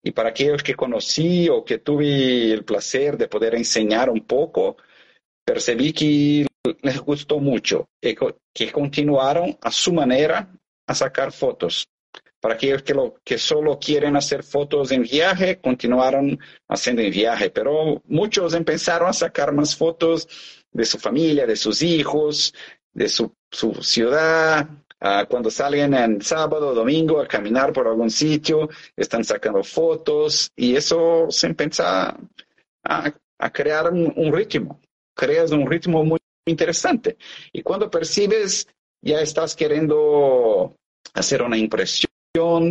Y 0.04 0.12
para 0.12 0.30
aquellos 0.30 0.64
que 0.64 0.76
conocí 0.76 1.50
o 1.50 1.64
que 1.66 1.80
tuve 1.80 2.52
el 2.52 2.64
placer 2.64 3.18
de 3.18 3.28
poder 3.28 3.56
enseñar 3.56 4.10
un 4.10 4.26
poco, 4.26 4.78
percibí 5.44 5.94
que 5.94 6.48
les 6.82 7.00
gustó 7.00 7.40
mucho, 7.40 7.90
que, 8.02 8.16
continuaron 8.72 9.58
a 9.62 9.72
su 9.72 9.94
manera 9.94 10.50
a 10.88 10.96
sacar 10.96 11.32
fotos. 11.32 11.88
Para 12.40 12.54
aquellos 12.56 12.84
que, 12.84 12.94
lo, 12.94 13.16
que 13.24 13.38
solo 13.38 13.80
quieren 13.80 14.16
hacer 14.16 14.44
fotos 14.44 14.92
en 14.92 15.04
viaje, 15.04 15.60
continuaron 15.60 16.40
haciendo 16.68 17.02
en 17.02 17.12
viaje, 17.12 17.50
pero 17.50 18.02
muchos 18.06 18.54
empezaron 18.54 19.10
a 19.10 19.14
sacar 19.14 19.52
más 19.54 19.76
fotos 19.76 20.28
de 20.72 20.86
su 20.86 21.00
familia, 21.00 21.48
de 21.48 21.56
sus 21.56 21.82
hijos, 21.82 22.54
de 22.94 23.10
su 23.10 23.34
ciudad. 23.82 24.68
Uh, 25.00 25.28
cuando 25.30 25.52
salen 25.52 25.94
en 25.94 26.22
sábado 26.22 26.70
o 26.70 26.74
domingo 26.74 27.22
a 27.22 27.28
caminar 27.28 27.72
por 27.72 27.88
algún 27.88 28.10
sitio, 28.10 28.68
están 28.96 29.24
sacando 29.24 29.64
fotos 29.64 30.52
y 30.56 30.76
eso 30.76 31.28
se 31.30 31.48
empieza 31.48 32.18
a, 32.84 33.14
crear 33.52 33.94
un, 33.94 34.12
un 34.16 34.34
ritmo. 34.34 34.80
Creas 35.16 35.52
un 35.52 35.70
ritmo 35.70 36.04
muy 36.04 36.20
interesante. 36.48 37.18
Y 37.54 37.62
cuando 37.62 37.92
percibes, 37.92 38.68
ya 39.02 39.22
estás 39.22 39.56
queriendo 39.56 40.76
hacer 41.14 41.44
una 41.44 41.58
impresión 41.58 42.08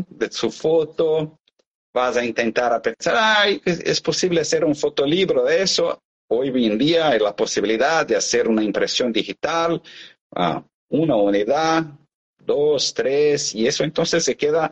de 0.09 0.31
su 0.31 0.51
foto, 0.51 1.39
vas 1.95 2.17
a 2.17 2.25
intentar 2.25 2.73
a 2.73 2.83
pensar, 2.83 3.15
ay, 3.17 3.61
es 3.65 4.01
posible 4.01 4.41
hacer 4.41 4.65
un 4.65 4.75
fotolibro 4.75 5.45
de 5.45 5.62
eso. 5.62 6.03
Hoy 6.29 6.67
en 6.67 6.77
día 6.77 7.09
hay 7.09 7.21
la 7.21 7.35
posibilidad 7.35 8.05
de 8.05 8.17
hacer 8.17 8.49
una 8.49 8.62
impresión 8.62 9.12
digital, 9.12 9.81
uh, 10.31 10.61
una 10.89 11.17
unidad, 11.17 11.87
dos, 12.46 12.94
tres, 12.94 13.54
y 13.54 13.66
eso 13.66 13.85
entonces 13.85 14.24
se 14.24 14.37
queda, 14.37 14.70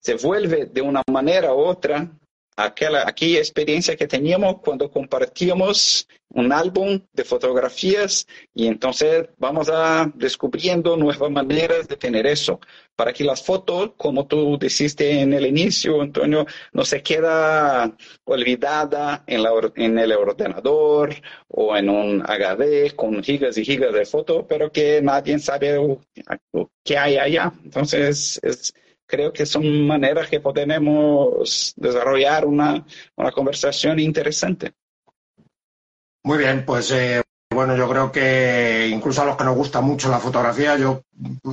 se 0.00 0.14
vuelve 0.14 0.66
de 0.66 0.82
una 0.82 1.02
manera 1.10 1.54
u 1.54 1.60
otra 1.60 2.10
aquella, 2.56 3.08
aquella 3.08 3.38
experiencia 3.38 3.96
que 3.96 4.06
teníamos 4.06 4.56
cuando 4.60 4.90
compartíamos 4.90 6.06
un 6.34 6.52
álbum 6.52 7.00
de 7.12 7.24
fotografías 7.24 8.26
y 8.54 8.66
entonces 8.66 9.28
vamos 9.36 9.68
a 9.70 10.10
descubriendo 10.14 10.96
nuevas 10.96 11.30
maneras 11.30 11.88
de 11.88 11.96
tener 11.96 12.26
eso 12.26 12.58
para 12.96 13.12
que 13.12 13.24
las 13.24 13.42
fotos, 13.42 13.92
como 13.96 14.26
tú 14.26 14.58
dijiste 14.58 15.20
en 15.20 15.32
el 15.32 15.46
inicio, 15.46 16.00
Antonio, 16.00 16.46
no 16.72 16.84
se 16.84 17.02
queda 17.02 17.94
olvidada 18.24 19.24
en, 19.26 19.42
en 19.76 19.98
el 19.98 20.12
ordenador 20.12 21.14
o 21.48 21.76
en 21.76 21.88
un 21.88 22.22
HD 22.22 22.94
con 22.94 23.22
gigas 23.22 23.56
y 23.58 23.64
gigas 23.64 23.92
de 23.92 24.06
fotos, 24.06 24.44
pero 24.48 24.70
que 24.70 25.00
nadie 25.02 25.38
sabe 25.38 25.98
qué 26.84 26.98
hay 26.98 27.16
allá. 27.16 27.52
Entonces, 27.64 28.40
es, 28.42 28.74
creo 29.12 29.30
que 29.30 29.44
son 29.44 29.86
maneras 29.86 30.28
que 30.30 30.40
podemos 30.40 31.74
desarrollar 31.76 32.46
una, 32.46 32.82
una 33.14 33.30
conversación 33.30 34.00
interesante. 34.00 34.72
Muy 36.24 36.38
bien, 36.38 36.64
pues 36.64 36.90
eh, 36.92 37.20
bueno, 37.50 37.76
yo 37.76 37.86
creo 37.90 38.10
que 38.10 38.88
incluso 38.90 39.20
a 39.20 39.26
los 39.26 39.36
que 39.36 39.44
nos 39.44 39.54
gusta 39.54 39.82
mucho 39.82 40.08
la 40.08 40.18
fotografía, 40.18 40.78
yo 40.78 41.02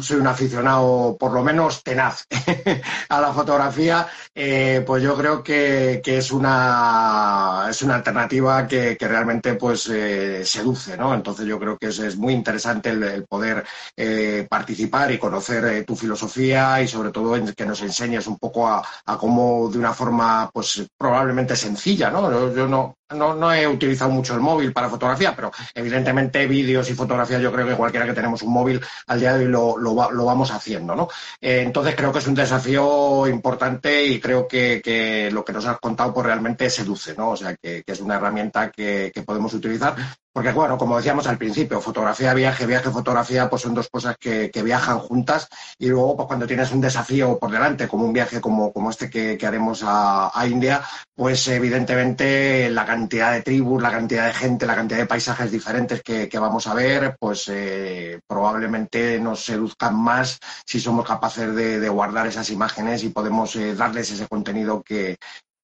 soy 0.02 0.18
un 0.18 0.28
aficionado 0.28 1.18
por 1.20 1.32
lo 1.32 1.44
menos 1.44 1.84
tenaz 1.84 2.26
a 3.10 3.22
la 3.22 3.34
fotografía, 3.34 4.08
eh, 4.34 4.84
pues 4.86 5.04
yo 5.04 5.16
creo 5.16 5.44
que, 5.44 6.02
que, 6.04 6.18
es, 6.18 6.32
una, 6.32 7.68
es 7.70 7.82
una 7.82 7.96
alternativa 7.96 8.68
que, 8.68 8.98
que 8.98 9.08
realmente 9.08 9.56
pues 9.56 9.90
eh, 9.90 10.46
seduce, 10.46 10.98
¿no? 10.98 11.14
Entonces 11.14 11.46
yo 11.46 11.60
creo 11.60 11.78
que 11.78 11.88
es, 11.88 12.00
es 12.00 12.16
muy 12.18 12.34
interesante 12.34 12.90
el, 12.90 13.26
poder 13.26 13.66
eh, 13.96 14.48
participar 14.50 15.12
y 15.12 15.20
conocer 15.20 15.66
eh, 15.66 15.84
tu 15.84 15.96
filosofía 15.96 16.82
y 16.82 16.88
sobre 16.88 17.12
todo 17.12 17.36
que 17.56 17.66
nos 17.66 17.82
enseñes 17.82 18.28
un 18.28 18.38
poco 18.38 18.68
a, 18.68 18.84
cómo 19.18 19.70
de 19.70 19.78
una 19.78 19.94
forma 19.94 20.50
pues 20.54 20.88
probablemente 20.98 21.56
sencilla, 21.56 22.10
¿no? 22.10 22.54
Yo, 22.54 22.68
no, 22.68 22.96
no, 23.12 23.36
no, 23.36 23.54
he 23.54 23.68
utilizado 23.68 24.10
mucho 24.12 24.34
el 24.34 24.40
móvil 24.40 24.72
para 24.72 24.90
fotografía, 24.90 25.36
pero 25.36 25.52
evidentemente 25.74 26.46
vídeos 26.48 26.90
y 26.90 26.94
fotografías 26.94 27.42
yo 27.42 27.52
creo 27.52 27.68
que 27.68 27.76
cualquiera 27.76 28.06
que 28.06 28.14
tenemos 28.14 28.42
un 28.42 28.54
móvil 28.54 28.82
al 29.08 29.20
día 29.20 29.36
de 29.36 29.46
hoy 29.46 29.52
lo, 29.52 29.59
lo, 29.80 29.96
vamos 29.96 30.52
haciendo, 30.52 30.96
¿no? 30.96 31.08
Eh, 31.42 31.62
entonces 31.66 31.96
creo 31.96 32.12
que 32.12 32.20
es 32.20 32.28
un 32.28 32.36
desafío 32.36 33.28
importante 33.28 34.06
y 34.06 34.20
creo 34.20 34.48
que, 34.48 35.30
lo 35.32 35.44
que 35.44 35.54
nos 35.54 35.66
has 35.66 35.80
contado 35.80 36.14
pues 36.14 36.26
realmente 36.26 36.70
seduce, 36.70 37.16
¿no? 37.16 37.32
O 37.32 37.38
sea, 37.38 37.56
que, 37.56 37.84
es 37.86 38.00
una 38.00 38.16
herramienta 38.16 38.72
que 38.72 39.24
podemos 39.26 39.54
utilizar 39.54 39.96
porque, 40.40 40.54
bueno, 40.54 40.78
como 40.78 40.96
decíamos 40.96 41.28
al 41.28 41.38
principio, 41.38 41.82
fotografía, 41.82 42.34
viaje, 42.34 42.66
viaje, 42.66 42.90
fotografía, 42.92 43.50
pues 43.50 43.62
son 43.62 43.74
dos 43.74 43.90
cosas 43.90 44.16
que, 44.18 44.50
viajan 44.64 44.98
juntas 45.00 45.50
y 45.78 45.90
luego, 45.90 46.16
pues 46.16 46.28
cuando 46.28 46.48
tienes 46.48 46.72
un 46.72 46.80
desafío 46.80 47.38
por 47.38 47.52
delante, 47.52 47.90
como 47.90 48.06
un 48.06 48.14
viaje 48.14 48.40
como, 48.40 48.72
como 48.72 48.90
este 48.90 49.10
que, 49.10 49.38
haremos 49.46 49.84
a, 49.84 50.32
a, 50.34 50.48
India, 50.48 50.82
pues 51.14 51.46
evidentemente 51.50 52.70
la 52.70 52.86
cantidad 52.86 53.34
de 53.34 53.42
tribus, 53.42 53.82
la 53.82 53.92
cantidad 53.92 54.28
de 54.28 54.34
gente, 54.34 54.66
la 54.66 54.76
cantidad 54.76 55.00
de 55.00 55.08
paisajes 55.08 55.52
diferentes 55.52 56.02
que, 56.02 56.30
vamos 56.40 56.68
a 56.68 56.74
ver, 56.74 57.18
pues 57.20 57.50
eh, 57.50 58.22
probablemente 58.26 59.20
nos 59.20 59.44
seduzcan 59.44 59.94
más 59.94 60.40
si 60.66 60.80
somos 60.80 61.06
capaces 61.06 61.54
de, 61.54 61.82
de, 61.82 61.90
guardar 61.90 62.28
esas 62.28 62.50
imágenes 62.50 63.04
y 63.04 63.10
podemos 63.10 63.58
eh, 63.58 63.76
darles 63.76 64.10
ese 64.12 64.26
contenido 64.30 64.82
que, 64.84 65.18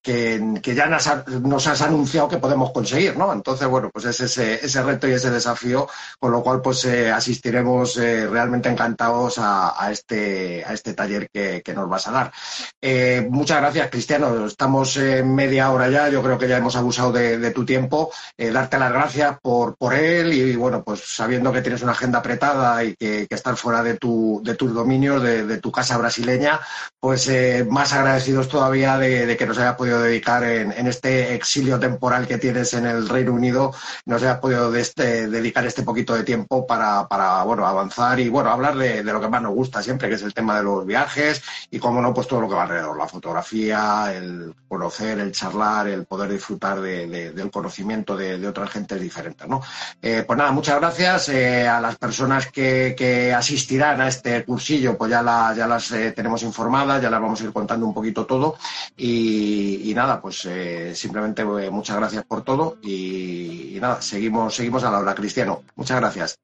que, 0.06 0.74
ya 0.74 0.86
nos, 0.86 1.66
has 1.66 1.82
anunciado 1.82 2.28
que 2.28 2.36
podemos 2.36 2.70
conseguir, 2.70 3.16
¿no? 3.16 3.32
Entonces, 3.32 3.66
bueno, 3.66 3.90
pues 3.92 4.04
es 4.04 4.20
ese, 4.20 4.64
ese 4.64 4.80
reto 4.80 5.08
y 5.08 5.12
ese 5.12 5.32
desafío, 5.32 5.88
con 6.20 6.30
lo 6.30 6.44
cual, 6.44 6.62
pues 6.62 6.84
eh, 6.84 7.10
asistiremos 7.10 7.96
eh, 7.96 8.28
realmente 8.28 8.68
encantados 8.68 9.34
a, 9.38 9.90
este, 9.90 10.64
a 10.64 10.72
este 10.72 10.94
taller 10.94 11.28
que, 11.28 11.62
nos 11.74 11.88
vas 11.88 12.06
a 12.06 12.12
dar. 12.12 12.32
Eh, 12.80 13.26
muchas 13.28 13.60
gracias, 13.60 13.90
Cristiano. 13.90 14.46
Estamos 14.46 14.96
en 14.96 15.34
media 15.34 15.72
hora 15.72 15.90
ya, 15.90 16.08
yo 16.08 16.22
creo 16.22 16.38
que 16.38 16.48
ya 16.48 16.58
hemos 16.58 16.76
abusado 16.76 17.10
de, 17.10 17.50
tu 17.50 17.64
tiempo. 17.64 18.12
darte 18.38 18.78
las 18.78 18.92
gracias 18.92 19.38
por, 19.42 19.76
por 19.76 19.92
él 19.92 20.32
y, 20.32 20.54
bueno, 20.54 20.84
pues 20.84 21.02
sabiendo 21.04 21.52
que 21.52 21.62
tienes 21.62 21.82
una 21.82 21.92
agenda 21.92 22.20
apretada 22.20 22.84
y 22.84 22.94
que, 22.94 23.26
que 23.26 23.34
estás 23.34 23.58
fuera 23.58 23.82
de, 23.82 23.94
tu, 23.94 24.40
de 24.44 24.54
tus 24.54 24.72
dominios, 24.72 25.20
de, 25.22 25.58
tu 25.58 25.72
casa 25.72 25.98
brasileña, 25.98 26.60
pues 27.00 27.28
más 27.68 27.92
agradecidos 27.92 28.48
todavía 28.48 28.98
de, 28.98 29.26
de 29.26 29.36
que 29.36 29.46
nos 29.46 29.58
hayas 29.58 29.74
podido 29.74 29.95
dedicar 30.00 30.44
en, 30.44 30.86
este 30.86 31.34
exilio 31.34 31.78
temporal 31.78 32.26
que 32.26 32.38
tienes 32.38 32.72
en 32.74 32.86
el 32.86 33.08
Reino 33.08 33.32
Unido, 33.32 33.72
nos 34.04 34.22
hayas 34.22 34.38
podido 34.38 34.74
este, 34.74 35.28
dedicar 35.28 35.66
este 35.66 35.82
poquito 35.82 36.14
de 36.14 36.24
tiempo 36.24 36.66
para, 36.66 37.08
para 37.08 37.42
bueno, 37.42 37.66
avanzar 37.66 38.20
y 38.20 38.28
bueno, 38.28 38.50
hablar 38.50 38.76
de, 38.76 39.02
lo 39.02 39.20
que 39.20 39.28
más 39.28 39.42
nos 39.42 39.54
gusta 39.54 39.82
siempre, 39.82 40.08
que 40.08 40.14
es 40.14 40.22
el 40.22 40.34
tema 40.34 40.56
de 40.56 40.64
los 40.64 40.86
viajes 40.86 41.42
y, 41.70 41.78
como 41.78 42.00
no, 42.00 42.14
pues 42.14 42.26
todo 42.26 42.40
lo 42.40 42.48
que 42.48 42.54
va 42.54 42.62
alrededor, 42.62 42.96
la 42.96 43.08
fotografía, 43.08 44.12
el 44.14 44.54
conocer, 44.68 45.18
el 45.18 45.32
charlar, 45.32 45.88
el 45.88 46.04
poder 46.06 46.30
disfrutar 46.32 46.80
del 46.80 47.50
conocimiento 47.50 48.16
de, 48.16 48.46
otras 48.46 48.70
gentes 48.70 49.00
diferentes, 49.00 49.46
¿no? 49.48 49.60
Eh, 50.00 50.22
pues 50.26 50.38
nada, 50.38 50.52
muchas 50.52 50.78
gracias 50.78 51.28
eh, 51.30 51.66
a 51.66 51.80
las 51.80 51.96
personas 51.96 52.46
que, 52.50 53.34
asistirán 53.36 54.00
a 54.00 54.08
este 54.08 54.44
cursillo, 54.44 54.96
pues 54.96 55.10
ya, 55.10 55.22
ya 55.56 55.66
las 55.66 55.90
eh, 55.92 56.12
tenemos 56.12 56.42
informadas, 56.42 57.02
ya 57.02 57.10
las 57.10 57.20
vamos 57.20 57.40
a 57.40 57.44
ir 57.44 57.52
contando 57.52 57.86
un 57.86 57.94
poquito 57.94 58.26
todo 58.26 58.56
y, 58.96 59.85
y 59.86 59.94
nada, 59.94 60.20
pues 60.20 60.44
eh, 60.46 60.94
simplemente 60.94 61.42
eh, 61.42 61.70
muchas 61.70 61.96
gracias 61.96 62.24
por 62.24 62.42
todo 62.42 62.78
y, 62.82 63.78
nada, 63.80 64.02
seguimos, 64.02 64.54
seguimos 64.54 64.82
a 64.82 64.90
la 64.90 64.98
hora, 64.98 65.14
Cristiano. 65.14 65.62
Muchas 65.76 66.00
gracias. 66.00 66.40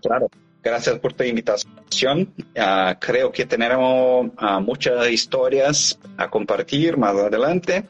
Claro, 0.00 0.30
gracias 0.62 0.98
por 0.98 1.12
tu 1.12 1.24
invitación. 1.24 2.32
Ah, 2.56 2.96
creo 2.98 3.30
que 3.30 3.44
tenemos 3.44 4.30
ah, 4.38 4.60
muchas 4.60 5.08
historias 5.10 5.98
a 6.16 6.30
compartir 6.30 6.96
más 6.96 7.14
adelante. 7.14 7.86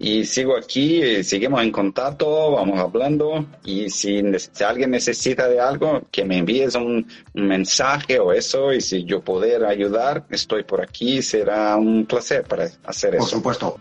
Y 0.00 0.24
sigo 0.26 0.56
aquí, 0.56 1.02
eh, 1.02 1.24
seguimos 1.24 1.60
en 1.60 1.72
contacto, 1.72 2.52
vamos 2.52 2.78
hablando. 2.78 3.44
Y 3.64 3.90
si, 3.90 4.22
alguien 4.64 4.92
necesita 4.92 5.48
de 5.48 5.58
algo, 5.58 6.02
que 6.12 6.24
me 6.24 6.38
envíes 6.38 6.76
un, 6.76 7.08
mensaje 7.34 8.20
o 8.20 8.32
eso. 8.32 8.72
Y 8.72 8.80
si 8.80 9.02
yo 9.02 9.20
poder 9.20 9.64
ayudar, 9.64 10.24
estoy 10.30 10.62
por 10.62 10.80
aquí. 10.80 11.20
Será 11.22 11.74
un 11.76 12.06
placer 12.06 12.44
para 12.44 12.68
hacer 12.84 13.16
eso. 13.16 13.24
Por 13.24 13.28
supuesto. 13.28 13.80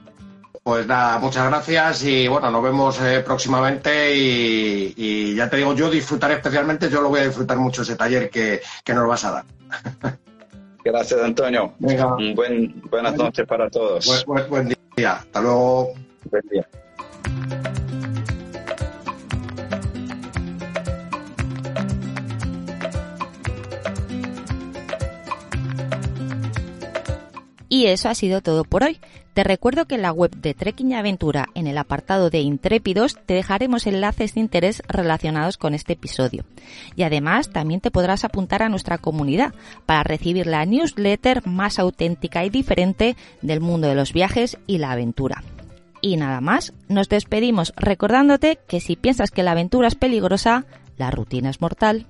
Pues 0.68 0.86
nada, 0.86 1.18
muchas 1.18 1.48
gracias 1.50 2.04
y 2.04 2.28
bueno, 2.28 2.52
nos 2.52 2.62
vemos 2.62 3.00
eh, 3.02 3.22
próximamente 3.26 4.14
y, 4.14 5.34
ya 5.34 5.50
te 5.50 5.56
digo, 5.56 5.74
yo 5.74 5.90
disfrutaré 5.90 6.34
especialmente, 6.34 6.90
yo 6.90 7.00
lo 7.00 7.08
voy 7.08 7.22
a 7.22 7.28
disfrutar 7.28 7.58
mucho 7.58 7.84
ese 7.84 7.96
taller 7.96 8.30
que, 8.30 8.60
nos 8.94 9.08
vas 9.08 9.24
a 9.24 9.32
dar. 9.32 9.46
Gracias, 10.84 11.22
Antonio. 11.24 11.74
Un 11.80 12.36
buen, 12.36 12.82
buenas 12.90 13.16
noches 13.16 13.48
para 13.48 13.70
todos. 13.70 14.26
Buen, 14.26 14.50
buen 14.50 14.76
día. 14.98 15.14
Hasta 15.14 15.40
luego. 15.40 15.94
Buen 16.30 16.44
día. 16.52 16.68
Y 27.70 27.86
eso 27.86 28.10
ha 28.10 28.16
sido 28.16 28.42
todo 28.42 28.66
por 28.66 28.84
hoy. 28.84 29.00
Te 29.38 29.44
recuerdo 29.44 29.86
que 29.86 29.94
en 29.94 30.02
la 30.02 30.12
web 30.12 30.32
de 30.32 30.56
Trekking 30.56 30.90
y 30.90 30.96
Aventura, 30.96 31.46
en 31.54 31.68
el 31.68 31.78
apartado 31.78 32.32
de 32.32 32.40
Intrépidos, 32.40 33.20
te 33.24 33.36
dejaremos 33.36 33.86
enlaces 33.86 34.34
de 34.34 34.40
interés 34.40 34.82
relacionados 34.88 35.58
con 35.58 35.76
este 35.76 35.94
episodio. 35.94 36.44
Y 36.96 37.04
además 37.04 37.52
también 37.52 37.80
te 37.80 37.92
podrás 37.92 38.26
apuntar 38.26 38.64
a 38.64 38.70
nuestra 38.70 38.98
comunidad 38.98 39.54
para 39.86 40.02
recibir 40.02 40.48
la 40.48 40.66
newsletter 40.66 41.46
más 41.46 41.78
auténtica 41.78 42.46
y 42.46 42.50
diferente 42.50 43.16
del 43.44 43.60
mundo 43.60 43.88
de 43.88 43.94
los 43.94 44.12
viajes 44.12 44.58
y 44.66 44.80
la 44.80 44.94
aventura. 44.94 45.44
Y 46.02 46.18
nada 46.18 46.42
más, 46.42 46.74
nos 46.88 47.08
despedimos 47.08 47.74
recordándote 47.78 48.58
que 48.68 48.80
si 48.80 48.96
piensas 48.96 49.30
que 49.30 49.44
la 49.44 49.52
aventura 49.52 49.88
es 49.88 49.94
peligrosa, 49.94 50.66
la 50.98 51.12
rutina 51.12 51.52
es 51.52 51.62
mortal. 51.62 52.08